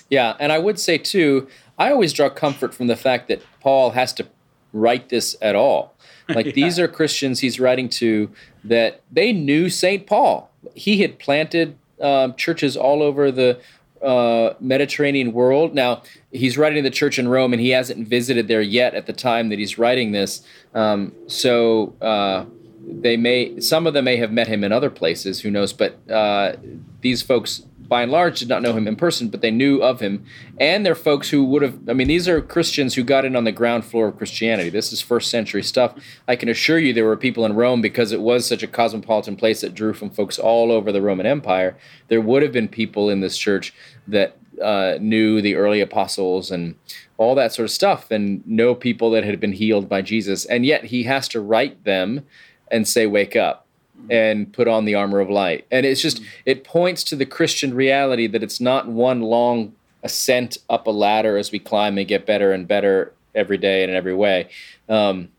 Yeah, 0.09 0.35
and 0.39 0.51
I 0.51 0.59
would 0.59 0.79
say 0.79 0.97
too, 0.97 1.47
I 1.77 1.91
always 1.91 2.13
draw 2.13 2.29
comfort 2.29 2.73
from 2.73 2.87
the 2.87 2.95
fact 2.95 3.27
that 3.29 3.41
Paul 3.61 3.91
has 3.91 4.11
to 4.13 4.27
write 4.73 5.09
this 5.09 5.35
at 5.41 5.55
all. 5.55 5.95
Like 6.29 6.45
yeah. 6.45 6.51
these 6.51 6.77
are 6.77 6.87
Christians 6.87 7.39
he's 7.39 7.59
writing 7.59 7.89
to 7.89 8.29
that 8.63 9.01
they 9.11 9.33
knew 9.33 9.67
St. 9.67 10.05
Paul. 10.05 10.51
He 10.75 11.01
had 11.01 11.17
planted 11.17 11.75
um, 12.01 12.35
churches 12.35 12.77
all 12.77 13.01
over 13.01 13.31
the 13.31 13.59
uh, 14.01 14.53
Mediterranean 14.59 15.33
world. 15.33 15.73
Now, 15.73 16.03
he's 16.31 16.57
writing 16.57 16.83
the 16.83 16.89
church 16.89 17.19
in 17.19 17.27
Rome, 17.27 17.53
and 17.53 17.61
he 17.61 17.69
hasn't 17.71 18.07
visited 18.07 18.47
there 18.47 18.61
yet 18.61 18.93
at 18.93 19.05
the 19.05 19.13
time 19.13 19.49
that 19.49 19.59
he's 19.59 19.77
writing 19.77 20.11
this. 20.11 20.41
Um, 20.73 21.13
so 21.27 21.95
uh, 22.01 22.45
they 22.89 23.17
may, 23.17 23.59
some 23.59 23.87
of 23.87 23.93
them 23.93 24.05
may 24.05 24.17
have 24.17 24.31
met 24.31 24.47
him 24.47 24.63
in 24.63 24.71
other 24.71 24.89
places. 24.89 25.41
Who 25.41 25.51
knows? 25.51 25.73
But 25.73 25.99
uh, 26.09 26.55
these 27.01 27.21
folks 27.21 27.63
by 27.89 28.03
and 28.03 28.11
large, 28.11 28.39
did 28.39 28.47
not 28.47 28.61
know 28.61 28.73
him 28.73 28.87
in 28.87 28.95
person, 28.95 29.29
but 29.29 29.41
they 29.41 29.49
knew 29.49 29.81
of 29.81 29.99
him. 29.99 30.23
And 30.59 30.85
they're 30.85 30.93
folks 30.93 31.31
who 31.31 31.43
would 31.45 31.63
have, 31.63 31.89
I 31.89 31.93
mean, 31.93 32.07
these 32.07 32.27
are 32.27 32.39
Christians 32.39 32.93
who 32.93 33.03
got 33.03 33.25
in 33.25 33.35
on 33.35 33.45
the 33.45 33.51
ground 33.51 33.83
floor 33.83 34.07
of 34.07 34.17
Christianity. 34.17 34.69
This 34.69 34.93
is 34.93 35.01
first 35.01 35.31
century 35.31 35.63
stuff. 35.63 35.95
I 36.27 36.35
can 36.35 36.47
assure 36.47 36.77
you 36.77 36.93
there 36.93 37.05
were 37.05 37.17
people 37.17 37.45
in 37.45 37.55
Rome 37.55 37.81
because 37.81 38.11
it 38.11 38.21
was 38.21 38.47
such 38.47 38.61
a 38.61 38.67
cosmopolitan 38.67 39.35
place 39.35 39.61
that 39.61 39.73
drew 39.73 39.93
from 39.93 40.11
folks 40.11 40.37
all 40.37 40.71
over 40.71 40.91
the 40.91 41.01
Roman 41.01 41.25
Empire. 41.25 41.75
There 42.07 42.21
would 42.21 42.43
have 42.43 42.51
been 42.51 42.67
people 42.67 43.09
in 43.09 43.21
this 43.21 43.37
church 43.37 43.73
that 44.07 44.37
uh, 44.61 44.97
knew 45.01 45.41
the 45.41 45.55
early 45.55 45.81
apostles 45.81 46.51
and 46.51 46.75
all 47.17 47.33
that 47.35 47.53
sort 47.53 47.63
of 47.63 47.71
stuff 47.71 48.11
and 48.11 48.45
know 48.45 48.75
people 48.75 49.09
that 49.11 49.23
had 49.23 49.39
been 49.39 49.53
healed 49.53 49.89
by 49.89 50.01
Jesus. 50.03 50.45
And 50.45 50.65
yet 50.65 50.85
he 50.85 51.03
has 51.03 51.27
to 51.29 51.41
write 51.41 51.85
them 51.85 52.25
and 52.71 52.87
say, 52.87 53.05
Wake 53.05 53.35
up 53.35 53.65
and 54.09 54.51
put 54.53 54.67
on 54.67 54.85
the 54.85 54.95
armor 54.95 55.19
of 55.19 55.29
light. 55.29 55.65
And 55.71 55.85
it's 55.85 56.01
just, 56.01 56.21
it 56.45 56.63
points 56.63 57.03
to 57.05 57.15
the 57.15 57.25
Christian 57.25 57.73
reality 57.73 58.27
that 58.27 58.43
it's 58.43 58.61
not 58.61 58.87
one 58.87 59.21
long 59.21 59.73
ascent 60.03 60.57
up 60.69 60.87
a 60.87 60.91
ladder 60.91 61.37
as 61.37 61.51
we 61.51 61.59
climb 61.59 61.97
and 61.97 62.07
get 62.07 62.25
better 62.25 62.53
and 62.53 62.67
better 62.67 63.13
every 63.35 63.57
day 63.57 63.83
and 63.83 63.91
in 63.91 63.97
every 63.97 64.15
way. 64.15 64.49
Um, 64.87 65.29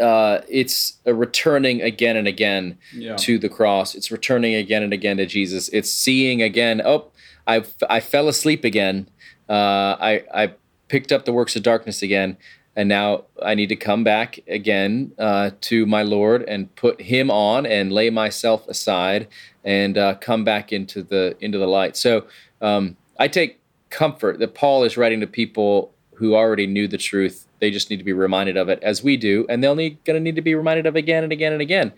uh, 0.00 0.40
it's 0.48 0.98
a 1.06 1.14
returning 1.14 1.80
again 1.80 2.16
and 2.16 2.26
again 2.26 2.76
yeah. 2.92 3.16
to 3.16 3.38
the 3.38 3.48
cross. 3.48 3.94
It's 3.94 4.10
returning 4.10 4.54
again 4.54 4.82
and 4.82 4.92
again 4.92 5.16
to 5.18 5.26
Jesus. 5.26 5.68
It's 5.68 5.92
seeing 5.92 6.42
again, 6.42 6.82
oh, 6.84 7.10
I, 7.46 7.64
I 7.88 8.00
fell 8.00 8.28
asleep 8.28 8.64
again. 8.64 9.08
Uh, 9.48 9.96
I, 10.00 10.24
I 10.34 10.54
picked 10.88 11.12
up 11.12 11.24
the 11.24 11.32
works 11.32 11.54
of 11.54 11.62
darkness 11.62 12.02
again 12.02 12.36
and 12.76 12.88
now 12.90 13.24
I 13.42 13.54
need 13.54 13.70
to 13.70 13.76
come 13.76 14.04
back 14.04 14.38
again 14.46 15.12
uh, 15.18 15.50
to 15.62 15.86
my 15.86 16.02
Lord 16.02 16.42
and 16.42 16.72
put 16.76 17.00
Him 17.00 17.30
on 17.30 17.64
and 17.64 17.90
lay 17.90 18.10
myself 18.10 18.68
aside 18.68 19.28
and 19.64 19.96
uh, 19.96 20.14
come 20.16 20.44
back 20.44 20.72
into 20.72 21.02
the 21.02 21.36
into 21.40 21.58
the 21.58 21.66
light. 21.66 21.96
So 21.96 22.26
um, 22.60 22.96
I 23.18 23.28
take 23.28 23.58
comfort 23.88 24.38
that 24.40 24.54
Paul 24.54 24.84
is 24.84 24.96
writing 24.96 25.20
to 25.20 25.26
people 25.26 25.92
who 26.14 26.34
already 26.34 26.66
knew 26.66 26.86
the 26.86 26.98
truth. 26.98 27.46
They 27.60 27.70
just 27.70 27.88
need 27.90 27.96
to 27.96 28.04
be 28.04 28.12
reminded 28.12 28.58
of 28.58 28.68
it, 28.68 28.78
as 28.82 29.02
we 29.02 29.16
do, 29.16 29.46
and 29.48 29.64
they'll 29.64 29.74
need 29.74 30.02
going 30.04 30.18
to 30.18 30.22
need 30.22 30.36
to 30.36 30.42
be 30.42 30.54
reminded 30.54 30.86
of 30.86 30.96
again 30.96 31.24
and 31.24 31.32
again 31.32 31.52
and 31.52 31.62
again. 31.62 31.92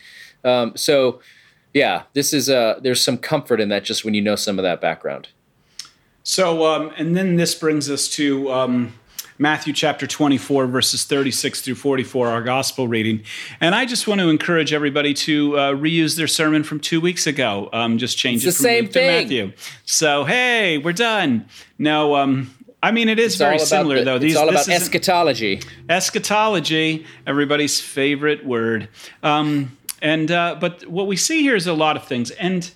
Um, 0.44 0.76
so, 0.76 1.20
yeah, 1.74 2.04
this 2.12 2.32
is 2.32 2.48
uh, 2.48 2.78
there's 2.80 3.02
some 3.02 3.18
comfort 3.18 3.60
in 3.60 3.68
that 3.70 3.84
just 3.84 4.04
when 4.04 4.14
you 4.14 4.22
know 4.22 4.36
some 4.36 4.58
of 4.58 4.62
that 4.62 4.80
background. 4.80 5.28
So, 6.22 6.66
um, 6.66 6.92
and 6.96 7.16
then 7.16 7.36
this 7.36 7.54
brings 7.54 7.90
us 7.90 8.06
to 8.10 8.52
um, 8.52 8.94
Matthew 9.40 9.72
chapter 9.72 10.06
24, 10.06 10.66
verses 10.66 11.04
36 11.04 11.60
through 11.60 11.76
44, 11.76 12.28
our 12.28 12.42
gospel 12.42 12.88
reading. 12.88 13.22
And 13.60 13.72
I 13.72 13.84
just 13.84 14.08
want 14.08 14.20
to 14.20 14.28
encourage 14.28 14.72
everybody 14.72 15.14
to 15.14 15.56
uh, 15.56 15.72
reuse 15.74 16.16
their 16.16 16.26
sermon 16.26 16.64
from 16.64 16.80
two 16.80 17.00
weeks 17.00 17.26
ago. 17.26 17.68
Um, 17.72 17.98
just 17.98 18.18
change 18.18 18.44
it's 18.44 18.56
it 18.56 18.58
from 18.58 18.64
same 18.64 18.84
Luke 18.84 18.92
thing. 18.92 19.06
to 19.08 19.22
Matthew. 19.22 19.52
So, 19.84 20.24
hey, 20.24 20.78
we're 20.78 20.92
done. 20.92 21.46
No, 21.78 22.16
um, 22.16 22.52
I 22.82 22.90
mean, 22.90 23.08
it 23.08 23.20
is 23.20 23.34
it's 23.34 23.38
very 23.38 23.60
similar, 23.60 24.00
the, 24.00 24.04
though. 24.04 24.18
These, 24.18 24.32
it's 24.32 24.40
all 24.40 24.48
about 24.48 24.68
eschatology. 24.68 25.60
Eschatology, 25.88 27.06
everybody's 27.24 27.80
favorite 27.80 28.44
word. 28.44 28.88
Um, 29.22 29.76
and 30.02 30.30
uh, 30.30 30.56
but 30.60 30.84
what 30.86 31.06
we 31.06 31.16
see 31.16 31.42
here 31.42 31.54
is 31.54 31.66
a 31.66 31.72
lot 31.72 31.96
of 31.96 32.04
things. 32.04 32.30
And 32.32 32.70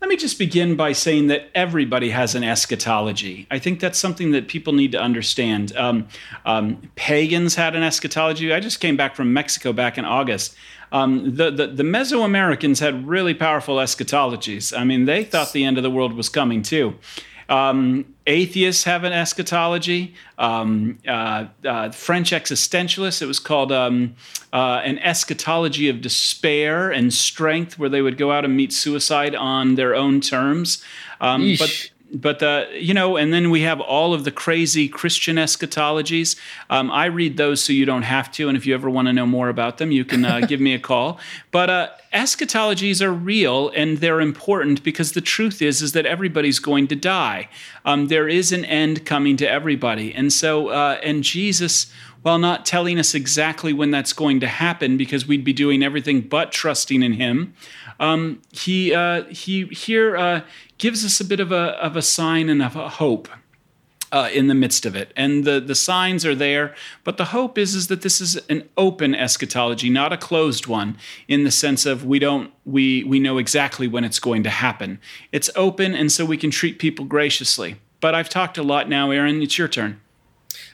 let 0.00 0.08
me 0.08 0.16
just 0.16 0.38
begin 0.38 0.76
by 0.76 0.92
saying 0.92 1.26
that 1.26 1.48
everybody 1.54 2.10
has 2.10 2.34
an 2.34 2.44
eschatology. 2.44 3.46
I 3.50 3.58
think 3.58 3.80
that's 3.80 3.98
something 3.98 4.30
that 4.30 4.46
people 4.46 4.72
need 4.72 4.92
to 4.92 5.00
understand. 5.00 5.76
Um, 5.76 6.06
um, 6.46 6.90
pagans 6.94 7.56
had 7.56 7.74
an 7.74 7.82
eschatology. 7.82 8.52
I 8.52 8.60
just 8.60 8.80
came 8.80 8.96
back 8.96 9.16
from 9.16 9.32
Mexico 9.32 9.72
back 9.72 9.98
in 9.98 10.04
August. 10.04 10.54
Um, 10.92 11.34
the, 11.34 11.50
the, 11.50 11.66
the 11.66 11.82
Mesoamericans 11.82 12.80
had 12.80 13.08
really 13.08 13.34
powerful 13.34 13.76
eschatologies. 13.76 14.76
I 14.76 14.84
mean, 14.84 15.04
they 15.04 15.24
thought 15.24 15.52
the 15.52 15.64
end 15.64 15.76
of 15.76 15.82
the 15.82 15.90
world 15.90 16.14
was 16.14 16.28
coming 16.28 16.62
too. 16.62 16.94
Um, 17.48 18.14
atheists 18.26 18.84
have 18.84 19.04
an 19.04 19.12
eschatology. 19.12 20.14
Um, 20.36 20.98
uh, 21.08 21.46
uh, 21.64 21.90
French 21.90 22.32
existentialists, 22.32 23.22
it 23.22 23.26
was 23.26 23.38
called 23.38 23.72
um, 23.72 24.14
uh, 24.52 24.82
an 24.84 24.98
eschatology 24.98 25.88
of 25.88 26.00
despair 26.00 26.90
and 26.90 27.12
strength, 27.12 27.78
where 27.78 27.88
they 27.88 28.02
would 28.02 28.18
go 28.18 28.32
out 28.32 28.44
and 28.44 28.56
meet 28.56 28.72
suicide 28.72 29.34
on 29.34 29.76
their 29.76 29.94
own 29.94 30.20
terms. 30.20 30.84
Um, 31.20 31.56
but 31.58 31.90
but 32.12 32.42
uh, 32.42 32.66
you 32.72 32.94
know, 32.94 33.16
and 33.16 33.32
then 33.32 33.50
we 33.50 33.62
have 33.62 33.80
all 33.80 34.14
of 34.14 34.24
the 34.24 34.30
crazy 34.30 34.88
Christian 34.88 35.36
eschatologies. 35.36 36.38
Um, 36.70 36.90
I 36.90 37.06
read 37.06 37.36
those 37.36 37.62
so 37.62 37.72
you 37.72 37.84
don't 37.84 38.02
have 38.02 38.32
to, 38.32 38.48
and 38.48 38.56
if 38.56 38.66
you 38.66 38.74
ever 38.74 38.88
want 38.88 39.08
to 39.08 39.12
know 39.12 39.26
more 39.26 39.48
about 39.48 39.78
them, 39.78 39.90
you 39.90 40.04
can 40.04 40.24
uh, 40.24 40.40
give 40.48 40.60
me 40.60 40.74
a 40.74 40.78
call. 40.78 41.18
But 41.50 41.70
uh, 41.70 41.88
eschatologies 42.12 43.02
are 43.02 43.12
real 43.12 43.68
and 43.70 43.98
they're 43.98 44.20
important 44.20 44.82
because 44.82 45.12
the 45.12 45.20
truth 45.20 45.60
is 45.60 45.82
is 45.82 45.92
that 45.92 46.06
everybody's 46.06 46.58
going 46.58 46.88
to 46.88 46.96
die. 46.96 47.48
Um, 47.84 48.08
there 48.08 48.28
is 48.28 48.52
an 48.52 48.64
end 48.64 49.04
coming 49.04 49.36
to 49.38 49.50
everybody, 49.50 50.14
and 50.14 50.32
so 50.32 50.68
uh, 50.68 50.98
and 51.02 51.22
Jesus 51.22 51.92
while 52.22 52.38
not 52.38 52.66
telling 52.66 52.98
us 52.98 53.14
exactly 53.14 53.72
when 53.72 53.90
that's 53.90 54.12
going 54.12 54.40
to 54.40 54.46
happen 54.46 54.96
because 54.96 55.26
we'd 55.26 55.44
be 55.44 55.52
doing 55.52 55.82
everything 55.82 56.20
but 56.20 56.50
trusting 56.50 57.02
in 57.02 57.12
him 57.12 57.54
um, 58.00 58.42
he 58.52 58.94
uh, 58.94 59.24
he 59.24 59.66
here 59.66 60.16
uh, 60.16 60.40
gives 60.78 61.04
us 61.04 61.20
a 61.20 61.24
bit 61.24 61.40
of 61.40 61.52
a 61.52 61.76
of 61.82 61.96
a 61.96 62.02
sign 62.02 62.48
and 62.48 62.62
of 62.62 62.76
a 62.76 62.88
hope. 62.88 63.28
Uh, 64.10 64.30
in 64.32 64.46
the 64.46 64.54
midst 64.54 64.86
of 64.86 64.96
it, 64.96 65.12
and 65.16 65.44
the 65.44 65.60
the 65.60 65.74
signs 65.74 66.24
are 66.24 66.34
there, 66.34 66.74
but 67.04 67.18
the 67.18 67.26
hope 67.26 67.58
is 67.58 67.74
is 67.74 67.88
that 67.88 68.00
this 68.00 68.22
is 68.22 68.36
an 68.48 68.66
open 68.78 69.14
eschatology, 69.14 69.90
not 69.90 70.14
a 70.14 70.16
closed 70.16 70.66
one, 70.66 70.96
in 71.28 71.44
the 71.44 71.50
sense 71.50 71.84
of 71.84 72.06
we 72.06 72.18
don't 72.18 72.50
we 72.64 73.04
we 73.04 73.20
know 73.20 73.36
exactly 73.36 73.86
when 73.86 74.04
it's 74.04 74.18
going 74.18 74.42
to 74.44 74.48
happen. 74.48 74.98
It's 75.30 75.50
open, 75.54 75.94
and 75.94 76.10
so 76.10 76.24
we 76.24 76.38
can 76.38 76.50
treat 76.50 76.78
people 76.78 77.04
graciously. 77.04 77.76
But 78.00 78.14
I've 78.14 78.30
talked 78.30 78.56
a 78.56 78.62
lot 78.62 78.88
now, 78.88 79.10
Aaron. 79.10 79.42
It's 79.42 79.58
your 79.58 79.68
turn. 79.68 80.00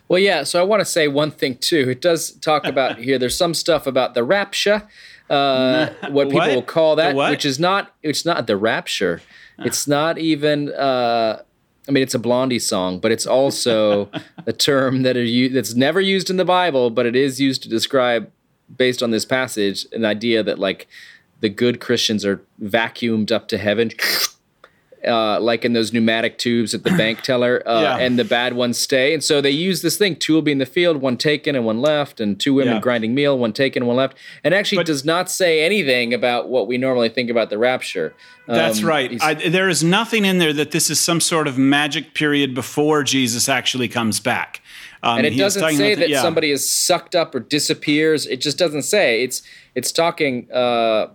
Well, 0.09 0.19
yeah. 0.19 0.45
So 0.45 0.61
I 0.61 0.63
want 0.63 0.81
to 0.81 0.85
say 0.85 1.09
one 1.09 1.31
thing 1.31 1.57
too. 1.57 1.89
It 1.91 2.01
does 2.01 2.33
talk 2.33 2.67
about 2.67 2.99
here. 3.01 3.19
There's 3.19 3.37
some 3.37 3.55
stuff 3.55 3.87
about 3.87 4.15
the 4.15 4.23
rapture, 4.23 4.87
uh, 5.31 5.89
what 6.11 6.29
people 6.29 6.41
what? 6.41 6.55
will 6.55 6.63
call 6.63 6.97
that, 6.97 7.15
which 7.15 7.45
is 7.45 7.59
not. 7.59 7.95
It's 8.03 8.25
not 8.25 8.47
the 8.47 8.57
rapture. 8.57 9.23
It's 9.59 9.87
not 9.87 10.19
even. 10.19 10.73
Uh, 10.73 11.43
I 11.87 11.93
mean, 11.93 12.03
it's 12.03 12.15
a 12.15 12.19
Blondie 12.19 12.59
song, 12.59 12.99
but 12.99 13.13
it's 13.13 13.27
also 13.27 14.11
a 14.47 14.53
term 14.53 15.03
that 15.03 15.17
are, 15.17 15.49
that's 15.51 15.75
never 15.75 16.01
used 16.01 16.31
in 16.31 16.37
the 16.39 16.45
Bible, 16.45 16.91
but 16.91 17.05
it 17.05 17.15
is 17.15 17.41
used 17.41 17.63
to 17.65 17.69
describe, 17.69 18.31
based 18.75 19.03
on 19.03 19.11
this 19.11 19.27
passage, 19.27 19.87
an 19.93 20.05
idea 20.05 20.43
that 20.43 20.59
like 20.59 20.89
the 21.41 21.51
good 21.51 21.81
Christians 21.81 22.25
are 22.25 22.43
vacuumed 22.63 23.31
up 23.31 23.49
to 23.49 23.59
heaven 23.59 23.91
uh, 25.07 25.41
like 25.41 25.65
in 25.65 25.73
those 25.73 25.93
pneumatic 25.93 26.39
tubes 26.39 26.75
at 26.75 26.85
the 26.85 26.91
bank 26.97 27.23
teller, 27.23 27.63
uh, 27.67 27.83
yeah. 27.83 27.99
and 27.99 28.19
the 28.19 28.25
bad 28.25 28.55
ones 28.55 28.79
stay. 28.79 29.15
And 29.15 29.23
so 29.23 29.41
they 29.41 29.51
use 29.51 29.83
this 29.83 29.97
thing: 29.97 30.17
two 30.17 30.35
will 30.35 30.43
be 30.43 30.53
in 30.53 30.59
the 30.59 30.67
field, 30.67 30.99
one 30.99 31.17
taken 31.17 31.55
and 31.55 31.65
one 31.65 31.81
left, 31.81 32.21
and 32.21 32.39
two 32.39 32.55
women 32.55 32.75
yeah. 32.75 32.81
grinding 32.81 33.15
meal, 33.15 33.39
one 33.39 33.53
taken 33.53 33.83
and 33.83 33.89
one 33.89 33.97
left. 33.97 34.17
And 34.43 34.55
actually, 34.55 34.79
but, 34.79 34.87
does 34.87 35.05
not 35.05 35.31
say 35.31 35.65
anything 35.65 36.15
about 36.15 36.49
what 36.49 36.67
we 36.67 36.79
normally 36.79 37.09
think 37.09 37.31
about 37.31 37.51
the 37.51 37.59
rapture. 37.59 38.15
Um, 38.49 38.57
that's 38.57 38.83
right. 38.83 39.23
I, 39.23 39.35
there 39.35 39.69
is 39.69 39.83
nothing 39.83 40.25
in 40.25 40.39
there 40.39 40.53
that 40.53 40.71
this 40.71 40.91
is 40.91 41.01
some 41.01 41.21
sort 41.21 41.49
of 41.49 41.57
magic 41.57 42.15
period 42.15 42.55
before 42.55 43.03
Jesus 43.03 43.49
actually 43.49 43.89
comes 43.89 44.21
back. 44.21 44.61
Um, 45.03 45.19
and 45.19 45.27
it 45.27 45.37
doesn't 45.37 45.77
say 45.77 45.95
that 45.95 46.09
yeah. 46.09 46.23
somebody 46.23 46.51
is 46.51 46.69
sucked 46.69 47.15
up 47.15 47.35
or 47.35 47.41
disappears. 47.41 48.27
It 48.27 48.41
just 48.41 48.57
doesn't 48.57 48.83
say. 48.83 49.23
It's 49.23 49.43
it's 49.75 49.93
talking. 49.93 50.51
Uh, 50.51 51.09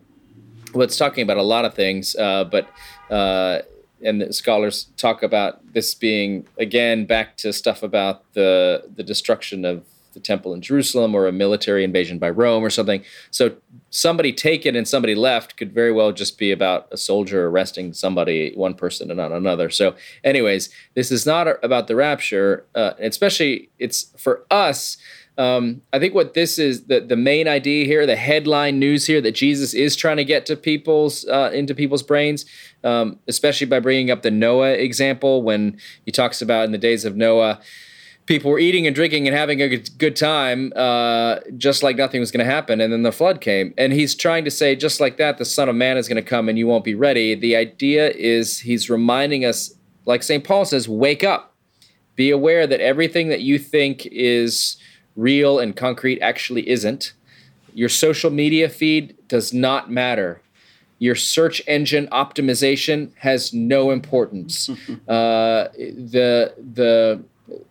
well, 0.73 0.83
it's 0.83 0.97
talking 0.97 1.23
about 1.23 1.37
a 1.37 1.43
lot 1.43 1.65
of 1.65 1.73
things, 1.73 2.15
uh, 2.15 2.43
but 2.43 2.67
uh, 3.09 3.63
and 4.03 4.33
scholars 4.33 4.87
talk 4.97 5.23
about 5.23 5.73
this 5.73 5.93
being 5.93 6.45
again 6.57 7.05
back 7.05 7.37
to 7.37 7.53
stuff 7.53 7.83
about 7.83 8.33
the 8.33 8.89
the 8.95 9.03
destruction 9.03 9.65
of 9.65 9.83
the 10.13 10.19
temple 10.19 10.53
in 10.53 10.61
Jerusalem 10.61 11.15
or 11.15 11.27
a 11.27 11.31
military 11.31 11.83
invasion 11.83 12.17
by 12.17 12.29
Rome 12.29 12.63
or 12.63 12.69
something. 12.69 13.03
So 13.31 13.55
somebody 13.89 14.33
taken 14.33 14.75
and 14.75 14.87
somebody 14.87 15.15
left 15.15 15.57
could 15.57 15.71
very 15.71 15.91
well 15.91 16.11
just 16.11 16.37
be 16.37 16.51
about 16.51 16.87
a 16.91 16.97
soldier 16.97 17.47
arresting 17.47 17.93
somebody, 17.93 18.51
one 18.55 18.73
person 18.73 19.11
and 19.11 19.17
not 19.17 19.31
another. 19.31 19.69
So, 19.69 19.95
anyways, 20.23 20.69
this 20.95 21.11
is 21.11 21.25
not 21.25 21.47
about 21.63 21.87
the 21.87 21.95
rapture, 21.95 22.65
uh, 22.75 22.93
especially 22.99 23.69
it's 23.77 24.11
for 24.17 24.45
us 24.49 24.97
um, 25.39 25.81
I 25.93 25.99
think 25.99 26.13
what 26.13 26.33
this 26.33 26.59
is 26.59 26.87
the 26.87 26.99
the 26.99 27.15
main 27.15 27.47
idea 27.47 27.85
here, 27.85 28.05
the 28.05 28.17
headline 28.17 28.77
news 28.77 29.07
here 29.07 29.21
that 29.21 29.31
Jesus 29.31 29.73
is 29.73 29.95
trying 29.95 30.17
to 30.17 30.25
get 30.25 30.45
to 30.47 30.57
people's 30.57 31.25
uh, 31.29 31.49
into 31.53 31.73
people's 31.73 32.03
brains, 32.03 32.45
um, 32.83 33.17
especially 33.25 33.67
by 33.67 33.79
bringing 33.79 34.11
up 34.11 34.21
the 34.21 34.31
Noah 34.31 34.73
example 34.73 35.41
when 35.41 35.79
he 36.05 36.11
talks 36.11 36.41
about 36.41 36.65
in 36.65 36.73
the 36.73 36.77
days 36.77 37.05
of 37.05 37.15
Noah, 37.15 37.61
people 38.25 38.51
were 38.51 38.59
eating 38.59 38.85
and 38.85 38.93
drinking 38.93 39.29
and 39.29 39.35
having 39.35 39.61
a 39.61 39.77
good 39.77 40.17
time, 40.17 40.73
uh, 40.75 41.37
just 41.57 41.83
like 41.83 41.95
nothing 41.95 42.19
was 42.19 42.31
going 42.31 42.45
to 42.45 42.51
happen, 42.51 42.81
and 42.81 42.91
then 42.91 43.03
the 43.03 43.11
flood 43.13 43.39
came, 43.39 43.73
and 43.77 43.93
he's 43.93 44.15
trying 44.15 44.43
to 44.43 44.51
say 44.51 44.75
just 44.75 44.99
like 44.99 45.15
that, 45.15 45.37
the 45.37 45.45
Son 45.45 45.69
of 45.69 45.75
Man 45.75 45.95
is 45.95 46.09
going 46.09 46.21
to 46.21 46.29
come 46.29 46.49
and 46.49 46.59
you 46.59 46.67
won't 46.67 46.83
be 46.83 46.95
ready. 46.95 47.33
The 47.33 47.55
idea 47.55 48.09
is 48.09 48.59
he's 48.59 48.89
reminding 48.89 49.45
us, 49.45 49.73
like 50.05 50.21
St. 50.21 50.43
Paul 50.43 50.65
says, 50.65 50.89
wake 50.89 51.23
up, 51.23 51.55
be 52.17 52.29
aware 52.29 52.67
that 52.67 52.81
everything 52.81 53.29
that 53.29 53.39
you 53.39 53.57
think 53.57 54.05
is 54.07 54.75
real 55.15 55.59
and 55.59 55.75
concrete 55.75 56.21
actually 56.21 56.67
isn't. 56.69 57.13
Your 57.73 57.89
social 57.89 58.31
media 58.31 58.69
feed 58.69 59.15
does 59.27 59.53
not 59.53 59.91
matter. 59.91 60.41
Your 60.97 61.15
search 61.15 61.61
engine 61.67 62.07
optimization 62.07 63.11
has 63.17 63.53
no 63.53 63.91
importance. 63.91 64.69
uh, 65.07 65.69
the 65.75 66.53
the 66.57 67.23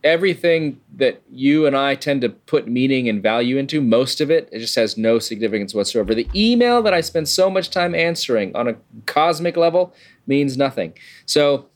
everything 0.03 0.81
that 0.97 1.23
you 1.31 1.67
and 1.67 1.77
I 1.77 1.95
tend 1.95 2.23
to 2.23 2.29
put 2.29 2.67
meaning 2.67 3.09
and 3.09 3.23
value 3.23 3.57
into, 3.59 3.81
most 3.81 4.21
of 4.21 4.31
it, 4.31 4.49
it 4.51 4.59
just 4.59 4.75
has 4.75 4.97
no 4.97 5.19
significance 5.19 5.75
whatsoever. 5.75 6.15
The 6.15 6.29
email 6.35 6.83
that 6.83 6.95
I 6.95 7.01
spend 7.01 7.29
so 7.29 7.51
much 7.51 7.71
time 7.71 7.95
answering 7.95 8.55
on 8.57 8.69
a 8.69 8.77
cosmic 9.07 9.57
level 9.57 9.95
means 10.27 10.57
nothing. 10.57 10.95
So 11.27 11.69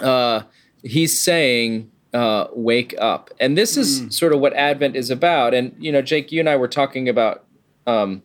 uh, 0.00 0.42
he's 0.82 1.20
saying 1.20 1.90
uh, 2.14 2.46
wake 2.52 2.94
up. 2.98 3.30
And 3.38 3.56
this 3.56 3.76
is 3.76 4.02
mm. 4.02 4.12
sort 4.12 4.32
of 4.32 4.40
what 4.40 4.54
Advent 4.54 4.96
is 4.96 5.10
about. 5.10 5.54
And, 5.54 5.74
you 5.78 5.92
know, 5.92 6.02
Jake, 6.02 6.32
you 6.32 6.40
and 6.40 6.48
I 6.48 6.56
were 6.56 6.68
talking 6.68 7.08
about 7.08 7.44
um, 7.86 8.22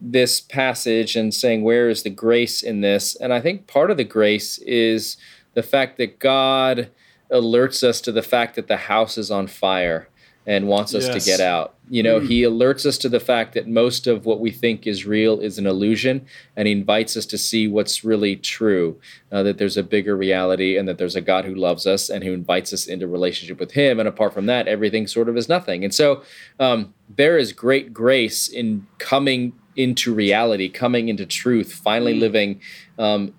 this 0.00 0.40
passage 0.40 1.16
and 1.16 1.34
saying, 1.34 1.62
where 1.62 1.88
is 1.88 2.02
the 2.02 2.10
grace 2.10 2.62
in 2.62 2.80
this? 2.80 3.16
And 3.16 3.32
I 3.32 3.40
think 3.40 3.66
part 3.66 3.90
of 3.90 3.96
the 3.96 4.04
grace 4.04 4.58
is 4.58 5.16
the 5.54 5.62
fact 5.62 5.98
that 5.98 6.18
God 6.18 6.90
alerts 7.30 7.82
us 7.82 8.00
to 8.02 8.12
the 8.12 8.22
fact 8.22 8.56
that 8.56 8.68
the 8.68 8.76
house 8.76 9.18
is 9.18 9.30
on 9.30 9.46
fire 9.46 10.08
and 10.46 10.66
wants 10.66 10.94
us 10.94 11.06
yes. 11.06 11.24
to 11.24 11.30
get 11.30 11.40
out. 11.40 11.74
You 11.90 12.04
know, 12.04 12.20
mm. 12.20 12.28
he 12.28 12.42
alerts 12.42 12.86
us 12.86 12.96
to 12.98 13.08
the 13.08 13.18
fact 13.18 13.52
that 13.54 13.66
most 13.66 14.06
of 14.06 14.24
what 14.24 14.38
we 14.38 14.52
think 14.52 14.86
is 14.86 15.04
real 15.04 15.40
is 15.40 15.58
an 15.58 15.66
illusion, 15.66 16.24
and 16.56 16.68
he 16.68 16.72
invites 16.72 17.16
us 17.16 17.26
to 17.26 17.36
see 17.36 17.66
what's 17.66 18.04
really 18.04 18.36
true 18.36 19.00
uh, 19.32 19.42
that 19.42 19.58
there's 19.58 19.76
a 19.76 19.82
bigger 19.82 20.16
reality, 20.16 20.78
and 20.78 20.88
that 20.88 20.98
there's 20.98 21.16
a 21.16 21.20
God 21.20 21.44
who 21.44 21.54
loves 21.54 21.86
us 21.86 22.08
and 22.08 22.22
who 22.22 22.32
invites 22.32 22.72
us 22.72 22.86
into 22.86 23.08
relationship 23.08 23.58
with 23.58 23.72
him. 23.72 23.98
And 23.98 24.08
apart 24.08 24.32
from 24.32 24.46
that, 24.46 24.68
everything 24.68 25.08
sort 25.08 25.28
of 25.28 25.36
is 25.36 25.48
nothing. 25.48 25.82
And 25.82 25.92
so 25.92 26.22
um, 26.60 26.94
there 27.08 27.36
is 27.36 27.52
great 27.52 27.92
grace 27.92 28.48
in 28.48 28.86
coming 28.98 29.52
into 29.74 30.14
reality, 30.14 30.68
coming 30.68 31.08
into 31.08 31.26
truth, 31.26 31.72
finally 31.72 32.14
mm. 32.14 32.20
living 32.20 32.60
um, 32.98 33.34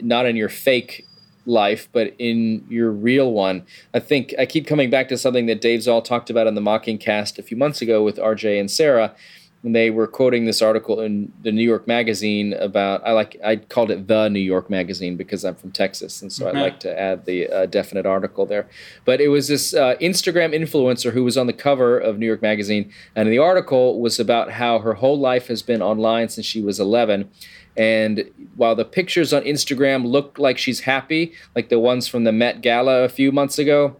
not 0.00 0.26
in 0.26 0.36
your 0.36 0.48
fake 0.48 1.05
life, 1.46 1.88
but 1.92 2.14
in 2.18 2.64
your 2.68 2.90
real 2.90 3.32
one. 3.32 3.64
I 3.94 4.00
think 4.00 4.34
I 4.38 4.46
keep 4.46 4.66
coming 4.66 4.90
back 4.90 5.08
to 5.08 5.18
something 5.18 5.46
that 5.46 5.60
Dave 5.60 5.82
Zahl 5.82 6.02
talked 6.02 6.30
about 6.30 6.46
on 6.46 6.54
the 6.54 6.60
Mocking 6.60 6.98
Cast 6.98 7.38
a 7.38 7.42
few 7.42 7.56
months 7.56 7.80
ago 7.80 8.02
with 8.02 8.16
RJ 8.16 8.58
and 8.60 8.70
Sarah. 8.70 9.14
And 9.62 9.74
they 9.74 9.90
were 9.90 10.06
quoting 10.06 10.44
this 10.44 10.62
article 10.62 11.00
in 11.00 11.32
the 11.42 11.50
New 11.50 11.64
York 11.64 11.88
Magazine 11.88 12.52
about 12.52 13.04
I 13.04 13.12
like 13.12 13.36
I 13.44 13.56
called 13.56 13.90
it 13.90 14.06
the 14.06 14.28
New 14.28 14.38
York 14.38 14.70
Magazine 14.70 15.16
because 15.16 15.44
I'm 15.44 15.56
from 15.56 15.72
Texas 15.72 16.22
and 16.22 16.32
so 16.32 16.46
mm-hmm. 16.46 16.56
I 16.56 16.60
like 16.60 16.80
to 16.80 17.00
add 17.00 17.24
the 17.24 17.48
uh, 17.48 17.66
definite 17.66 18.06
article 18.06 18.46
there. 18.46 18.68
But 19.04 19.20
it 19.20 19.28
was 19.28 19.48
this 19.48 19.74
uh, 19.74 19.96
Instagram 19.96 20.54
influencer 20.54 21.12
who 21.12 21.24
was 21.24 21.36
on 21.36 21.48
the 21.48 21.52
cover 21.52 21.98
of 21.98 22.16
New 22.18 22.26
York 22.26 22.42
Magazine, 22.42 22.92
and 23.16 23.28
the 23.28 23.38
article 23.38 24.00
was 24.00 24.20
about 24.20 24.52
how 24.52 24.78
her 24.80 24.94
whole 24.94 25.18
life 25.18 25.48
has 25.48 25.62
been 25.62 25.82
online 25.82 26.28
since 26.28 26.46
she 26.46 26.62
was 26.62 26.78
11 26.78 27.28
and 27.76 28.30
while 28.56 28.74
the 28.74 28.84
pictures 28.84 29.32
on 29.32 29.42
Instagram 29.42 30.06
look 30.06 30.38
like 30.38 30.58
she's 30.58 30.80
happy, 30.80 31.32
like 31.54 31.68
the 31.68 31.78
ones 31.78 32.08
from 32.08 32.24
the 32.24 32.32
Met 32.32 32.62
Gala 32.62 33.02
a 33.02 33.08
few 33.08 33.30
months 33.30 33.58
ago, 33.58 33.96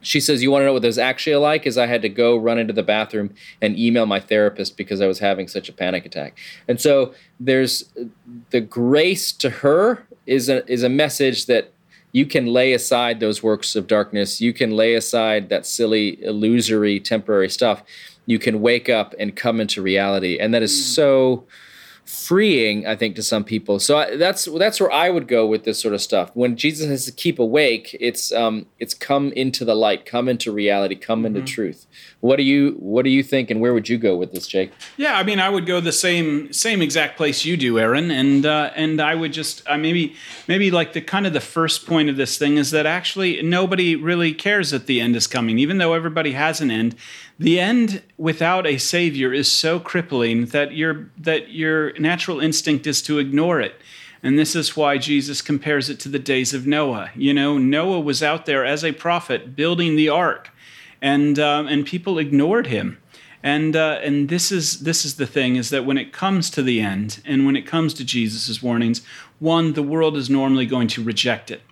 she 0.00 0.18
says, 0.18 0.42
You 0.42 0.50
want 0.50 0.62
to 0.62 0.66
know 0.66 0.72
what 0.72 0.82
those 0.82 0.98
actually 0.98 1.36
like? 1.36 1.66
Is 1.66 1.78
I 1.78 1.86
had 1.86 2.02
to 2.02 2.08
go 2.08 2.36
run 2.36 2.58
into 2.58 2.72
the 2.72 2.82
bathroom 2.82 3.34
and 3.60 3.78
email 3.78 4.06
my 4.06 4.18
therapist 4.18 4.76
because 4.76 5.00
I 5.00 5.06
was 5.06 5.20
having 5.20 5.46
such 5.46 5.68
a 5.68 5.72
panic 5.72 6.04
attack. 6.04 6.38
And 6.66 6.80
so 6.80 7.14
there's 7.38 7.92
the 8.50 8.60
grace 8.60 9.32
to 9.32 9.50
her 9.50 10.06
is 10.26 10.48
a, 10.48 10.70
is 10.70 10.82
a 10.82 10.88
message 10.88 11.46
that 11.46 11.72
you 12.12 12.26
can 12.26 12.46
lay 12.46 12.72
aside 12.72 13.20
those 13.20 13.42
works 13.42 13.74
of 13.74 13.86
darkness. 13.86 14.40
You 14.40 14.52
can 14.52 14.72
lay 14.72 14.94
aside 14.94 15.48
that 15.48 15.64
silly, 15.64 16.22
illusory, 16.22 17.00
temporary 17.00 17.48
stuff. 17.48 17.82
You 18.26 18.38
can 18.38 18.60
wake 18.60 18.88
up 18.88 19.14
and 19.18 19.34
come 19.34 19.60
into 19.60 19.80
reality. 19.80 20.38
And 20.38 20.52
that 20.52 20.62
is 20.62 20.72
mm. 20.72 20.94
so 20.94 21.46
freeing, 22.04 22.86
I 22.86 22.96
think, 22.96 23.16
to 23.16 23.22
some 23.22 23.44
people. 23.44 23.78
So 23.78 23.98
I, 23.98 24.16
that's 24.16 24.44
that's 24.44 24.80
where 24.80 24.90
I 24.90 25.10
would 25.10 25.28
go 25.28 25.46
with 25.46 25.64
this 25.64 25.80
sort 25.80 25.94
of 25.94 26.00
stuff. 26.00 26.30
When 26.34 26.56
Jesus 26.56 26.88
has 26.88 27.04
to 27.06 27.12
keep 27.12 27.38
awake, 27.38 27.96
it's 28.00 28.32
um, 28.32 28.66
it's 28.78 28.94
come 28.94 29.32
into 29.32 29.64
the 29.64 29.74
light, 29.74 30.04
come 30.04 30.28
into 30.28 30.52
reality, 30.52 30.94
come 30.94 31.24
into 31.24 31.40
mm-hmm. 31.40 31.46
truth. 31.46 31.86
What 32.20 32.36
do 32.36 32.42
you 32.42 32.76
what 32.78 33.04
do 33.04 33.10
you 33.10 33.22
think, 33.22 33.50
and 33.50 33.60
where 33.60 33.72
would 33.72 33.88
you 33.88 33.98
go 33.98 34.16
with 34.16 34.32
this, 34.32 34.46
Jake? 34.46 34.72
Yeah, 34.96 35.16
I 35.16 35.22
mean, 35.22 35.40
I 35.40 35.48
would 35.48 35.66
go 35.66 35.80
the 35.80 35.92
same 35.92 36.52
same 36.52 36.82
exact 36.82 37.16
place 37.16 37.44
you 37.44 37.56
do, 37.56 37.78
Aaron, 37.78 38.10
and 38.10 38.44
uh, 38.44 38.70
and 38.74 39.00
I 39.00 39.14
would 39.14 39.32
just 39.32 39.62
uh, 39.66 39.78
maybe 39.78 40.14
maybe 40.48 40.70
like 40.70 40.92
the 40.92 41.00
kind 41.00 41.26
of 41.26 41.32
the 41.32 41.40
first 41.40 41.86
point 41.86 42.08
of 42.08 42.16
this 42.16 42.36
thing 42.36 42.56
is 42.56 42.70
that 42.72 42.86
actually 42.86 43.42
nobody 43.42 43.96
really 43.96 44.34
cares 44.34 44.70
that 44.70 44.86
the 44.86 45.00
end 45.00 45.16
is 45.16 45.26
coming, 45.26 45.58
even 45.58 45.78
though 45.78 45.94
everybody 45.94 46.32
has 46.32 46.60
an 46.60 46.70
end. 46.70 46.96
The 47.38 47.58
end 47.58 48.02
without 48.16 48.66
a 48.66 48.78
savior 48.78 49.32
is 49.32 49.50
so 49.50 49.80
crippling 49.80 50.46
that 50.46 50.74
your 50.74 51.10
that 51.18 51.50
your 51.50 51.98
natural 51.98 52.40
instinct 52.40 52.86
is 52.86 53.02
to 53.02 53.18
ignore 53.18 53.60
it. 53.60 53.80
And 54.22 54.38
this 54.38 54.54
is 54.54 54.76
why 54.76 54.98
Jesus 54.98 55.42
compares 55.42 55.90
it 55.90 55.98
to 56.00 56.08
the 56.08 56.18
days 56.18 56.54
of 56.54 56.66
Noah. 56.66 57.10
You 57.16 57.34
know, 57.34 57.58
Noah 57.58 58.00
was 58.00 58.22
out 58.22 58.46
there 58.46 58.64
as 58.64 58.84
a 58.84 58.92
prophet 58.92 59.56
building 59.56 59.96
the 59.96 60.08
ark, 60.08 60.50
and 61.00 61.38
um, 61.38 61.66
and 61.66 61.84
people 61.84 62.18
ignored 62.18 62.68
him. 62.68 62.98
And 63.42 63.74
uh, 63.74 63.98
and 64.02 64.28
this 64.28 64.52
is 64.52 64.80
this 64.80 65.04
is 65.04 65.16
the 65.16 65.26
thing 65.26 65.56
is 65.56 65.70
that 65.70 65.84
when 65.84 65.98
it 65.98 66.12
comes 66.12 66.48
to 66.50 66.62
the 66.62 66.80
end, 66.80 67.20
and 67.24 67.44
when 67.44 67.56
it 67.56 67.66
comes 67.66 67.92
to 67.94 68.04
Jesus' 68.04 68.62
warnings, 68.62 69.02
one, 69.40 69.72
the 69.72 69.82
world 69.82 70.16
is 70.16 70.30
normally 70.30 70.66
going 70.66 70.86
to 70.88 71.02
reject 71.02 71.50
it. 71.50 71.62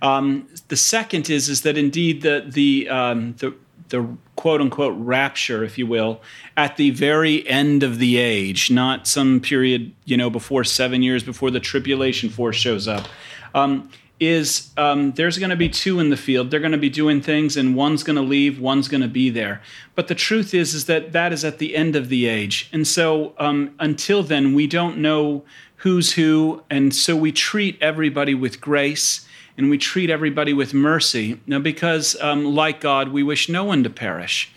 Um, 0.00 0.48
the 0.66 0.76
second 0.76 1.30
is 1.30 1.48
is 1.48 1.62
that 1.62 1.78
indeed 1.78 2.22
the 2.22 2.44
the 2.44 2.88
um, 2.88 3.34
the 3.38 3.54
the 3.88 4.06
quote 4.36 4.60
unquote 4.60 4.94
rapture, 4.98 5.64
if 5.64 5.78
you 5.78 5.86
will, 5.86 6.20
at 6.56 6.76
the 6.76 6.90
very 6.90 7.46
end 7.48 7.82
of 7.82 7.98
the 7.98 8.16
age, 8.16 8.70
not 8.70 9.06
some 9.06 9.40
period, 9.40 9.92
you 10.04 10.16
know, 10.16 10.30
before 10.30 10.64
seven 10.64 11.02
years 11.02 11.22
before 11.22 11.50
the 11.50 11.60
tribulation 11.60 12.28
force 12.28 12.56
shows 12.56 12.88
up. 12.88 13.08
Um, 13.54 13.90
is 14.20 14.70
um, 14.76 15.10
there's 15.12 15.36
going 15.36 15.50
to 15.50 15.56
be 15.56 15.68
two 15.68 15.98
in 15.98 16.10
the 16.10 16.16
field. 16.16 16.50
They're 16.50 16.60
going 16.60 16.72
to 16.72 16.78
be 16.78 16.88
doing 16.88 17.20
things, 17.20 17.56
and 17.56 17.74
one's 17.74 18.04
going 18.04 18.16
to 18.16 18.22
leave, 18.22 18.60
one's 18.60 18.86
going 18.86 19.00
to 19.00 19.08
be 19.08 19.30
there. 19.30 19.60
But 19.96 20.06
the 20.06 20.14
truth 20.14 20.54
is, 20.54 20.74
is 20.74 20.86
that 20.86 21.10
that 21.10 21.32
is 21.32 21.44
at 21.44 21.58
the 21.58 21.74
end 21.74 21.96
of 21.96 22.08
the 22.08 22.26
age, 22.26 22.70
and 22.72 22.86
so 22.86 23.34
um, 23.38 23.74
until 23.80 24.22
then, 24.22 24.54
we 24.54 24.68
don't 24.68 24.98
know 24.98 25.42
who's 25.76 26.12
who, 26.12 26.62
and 26.70 26.94
so 26.94 27.16
we 27.16 27.32
treat 27.32 27.76
everybody 27.82 28.34
with 28.34 28.60
grace 28.60 29.26
and 29.56 29.70
we 29.70 29.78
treat 29.78 30.10
everybody 30.10 30.52
with 30.52 30.74
mercy. 30.74 31.40
Now, 31.46 31.58
because 31.58 32.16
um, 32.20 32.44
like 32.44 32.80
God, 32.80 33.08
we 33.08 33.22
wish 33.22 33.48
no 33.48 33.64
one 33.64 33.82
to 33.84 33.90
perish. 33.90 34.50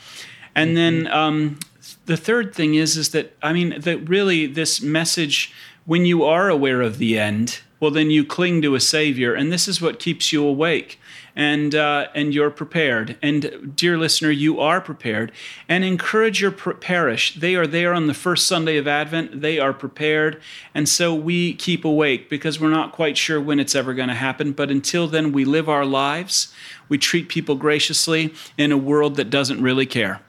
And 0.55 0.75
then 0.75 1.03
mm-hmm. 1.03 1.13
um, 1.13 1.59
the 2.05 2.17
third 2.17 2.55
thing 2.55 2.75
is, 2.75 2.97
is 2.97 3.09
that 3.09 3.35
I 3.41 3.53
mean, 3.53 3.79
that 3.81 4.09
really 4.09 4.47
this 4.47 4.81
message, 4.81 5.53
when 5.85 6.05
you 6.05 6.23
are 6.23 6.49
aware 6.49 6.81
of 6.81 6.97
the 6.97 7.19
end, 7.19 7.61
well, 7.79 7.91
then 7.91 8.09
you 8.09 8.25
cling 8.25 8.61
to 8.61 8.75
a 8.75 8.79
Savior, 8.79 9.33
and 9.33 9.51
this 9.51 9.67
is 9.67 9.81
what 9.81 9.99
keeps 9.99 10.31
you 10.31 10.45
awake 10.45 10.99
and 11.35 11.75
uh, 11.75 12.07
and 12.15 12.33
you're 12.33 12.49
prepared. 12.49 13.17
And 13.21 13.73
dear 13.75 13.97
listener, 13.97 14.31
you 14.31 14.59
are 14.59 14.79
prepared. 14.79 15.31
And 15.67 15.83
encourage 15.83 16.41
your 16.41 16.51
parish. 16.51 17.35
They 17.35 17.55
are 17.55 17.67
there 17.67 17.93
on 17.93 18.07
the 18.07 18.13
first 18.13 18.47
Sunday 18.47 18.77
of 18.77 18.87
Advent. 18.87 19.41
They 19.41 19.59
are 19.59 19.73
prepared, 19.73 20.41
and 20.73 20.87
so 20.87 21.13
we 21.13 21.53
keep 21.53 21.83
awake 21.83 22.29
because 22.29 22.59
we're 22.59 22.69
not 22.69 22.91
quite 22.91 23.17
sure 23.17 23.41
when 23.41 23.59
it's 23.59 23.75
ever 23.75 23.93
going 23.93 24.09
to 24.09 24.15
happen. 24.15 24.53
But 24.53 24.71
until 24.71 25.07
then, 25.07 25.31
we 25.31 25.45
live 25.45 25.67
our 25.67 25.85
lives. 25.85 26.53
We 26.87 26.97
treat 26.97 27.29
people 27.29 27.55
graciously 27.55 28.33
in 28.57 28.71
a 28.71 28.77
world 28.77 29.15
that 29.15 29.29
doesn't 29.29 29.61
really 29.61 29.85
care. 29.85 30.21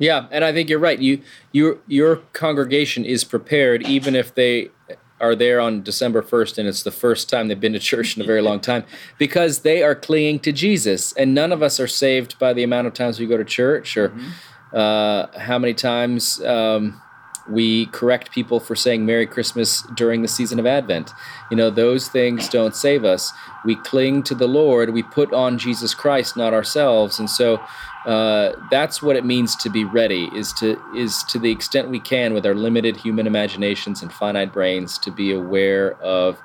Yeah, 0.00 0.28
and 0.30 0.44
I 0.44 0.52
think 0.52 0.70
you're 0.70 0.78
right. 0.78 0.98
You 0.98 1.20
your 1.52 1.78
your 1.86 2.16
congregation 2.32 3.04
is 3.04 3.22
prepared 3.22 3.82
even 3.86 4.16
if 4.16 4.34
they 4.34 4.70
are 5.20 5.34
there 5.34 5.60
on 5.60 5.82
December 5.82 6.22
1st 6.22 6.58
and 6.58 6.68
it's 6.68 6.82
the 6.82 6.90
first 6.90 7.28
time 7.28 7.48
they've 7.48 7.60
been 7.60 7.74
to 7.74 7.78
church 7.78 8.16
in 8.16 8.22
a 8.22 8.26
very 8.26 8.40
long 8.40 8.60
time 8.60 8.84
because 9.18 9.60
they 9.60 9.82
are 9.82 9.94
clinging 9.94 10.40
to 10.40 10.52
Jesus. 10.52 11.12
And 11.12 11.34
none 11.34 11.52
of 11.52 11.62
us 11.62 11.78
are 11.78 11.86
saved 11.86 12.38
by 12.38 12.52
the 12.52 12.62
amount 12.62 12.86
of 12.86 12.94
times 12.94 13.20
we 13.20 13.26
go 13.26 13.36
to 13.36 13.44
church 13.44 13.96
or 13.96 14.08
mm-hmm. 14.08 14.76
uh, 14.76 15.26
how 15.38 15.58
many 15.58 15.74
times 15.74 16.42
um, 16.42 17.00
we 17.48 17.86
correct 17.86 18.30
people 18.30 18.60
for 18.60 18.74
saying 18.74 19.04
Merry 19.04 19.26
Christmas 19.26 19.82
during 19.94 20.22
the 20.22 20.28
season 20.28 20.58
of 20.58 20.66
Advent. 20.66 21.12
You 21.50 21.56
know, 21.56 21.70
those 21.70 22.08
things 22.08 22.48
don't 22.48 22.74
save 22.74 23.04
us. 23.04 23.32
We 23.64 23.76
cling 23.76 24.22
to 24.24 24.34
the 24.34 24.48
Lord, 24.48 24.90
we 24.90 25.02
put 25.02 25.32
on 25.32 25.58
Jesus 25.58 25.94
Christ, 25.94 26.36
not 26.36 26.54
ourselves. 26.54 27.18
And 27.18 27.28
so, 27.28 27.60
uh, 28.06 28.52
that's 28.70 29.02
what 29.02 29.16
it 29.16 29.26
means 29.26 29.54
to 29.56 29.68
be 29.68 29.84
ready 29.84 30.30
is 30.34 30.52
to 30.54 30.80
is 30.96 31.22
to 31.24 31.38
the 31.38 31.50
extent 31.50 31.90
we 31.90 32.00
can 32.00 32.32
with 32.32 32.46
our 32.46 32.54
limited 32.54 32.96
human 32.96 33.26
imaginations 33.26 34.00
and 34.00 34.10
finite 34.10 34.52
brains 34.52 34.98
to 34.98 35.10
be 35.10 35.32
aware 35.32 35.92
of 36.00 36.40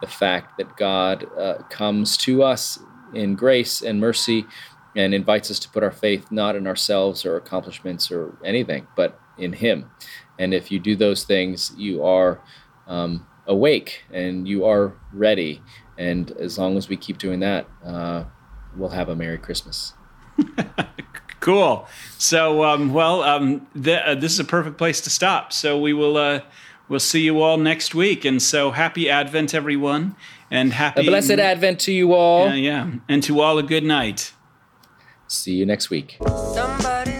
the 0.00 0.06
fact 0.06 0.56
that 0.56 0.76
God 0.76 1.26
uh, 1.36 1.54
comes 1.68 2.16
to 2.18 2.44
us 2.44 2.78
in 3.12 3.34
grace 3.34 3.82
and 3.82 4.00
mercy 4.00 4.46
and 4.94 5.12
invites 5.12 5.50
us 5.50 5.58
to 5.60 5.68
put 5.68 5.82
our 5.82 5.90
faith 5.90 6.30
not 6.30 6.54
in 6.54 6.66
ourselves 6.66 7.24
or 7.24 7.36
accomplishments 7.36 8.10
or 8.12 8.36
anything 8.44 8.86
but 8.94 9.18
in 9.36 9.52
him. 9.52 9.90
And 10.38 10.54
if 10.54 10.70
you 10.70 10.78
do 10.78 10.94
those 10.94 11.24
things 11.24 11.72
you 11.76 12.04
are 12.04 12.40
um, 12.86 13.26
awake 13.48 14.04
and 14.12 14.46
you 14.46 14.64
are 14.64 14.94
ready. 15.12 15.60
And 15.98 16.30
as 16.32 16.56
long 16.56 16.76
as 16.76 16.88
we 16.88 16.96
keep 16.96 17.18
doing 17.18 17.40
that 17.40 17.66
uh, 17.84 18.24
we'll 18.76 18.90
have 18.90 19.08
a 19.08 19.16
merry 19.16 19.38
christmas 19.38 19.94
cool. 21.40 21.86
So, 22.18 22.64
um, 22.64 22.92
well, 22.92 23.22
um, 23.22 23.66
th- 23.74 24.02
uh, 24.04 24.14
this 24.14 24.32
is 24.32 24.40
a 24.40 24.44
perfect 24.44 24.78
place 24.78 25.00
to 25.02 25.10
stop. 25.10 25.52
So 25.52 25.78
we 25.78 25.92
will 25.92 26.16
uh, 26.16 26.40
we'll 26.88 27.00
see 27.00 27.22
you 27.22 27.40
all 27.40 27.56
next 27.56 27.94
week. 27.94 28.24
And 28.24 28.40
so, 28.40 28.70
happy 28.70 29.10
Advent, 29.10 29.54
everyone, 29.54 30.14
and 30.50 30.72
happy 30.72 31.00
a 31.02 31.04
blessed 31.04 31.32
Advent 31.32 31.80
to 31.80 31.92
you 31.92 32.14
all. 32.14 32.46
Yeah, 32.48 32.54
yeah, 32.54 32.90
and 33.08 33.22
to 33.24 33.40
all 33.40 33.58
a 33.58 33.62
good 33.62 33.84
night. 33.84 34.32
See 35.28 35.54
you 35.54 35.66
next 35.66 35.90
week. 35.90 36.16
Somebody's 36.54 37.19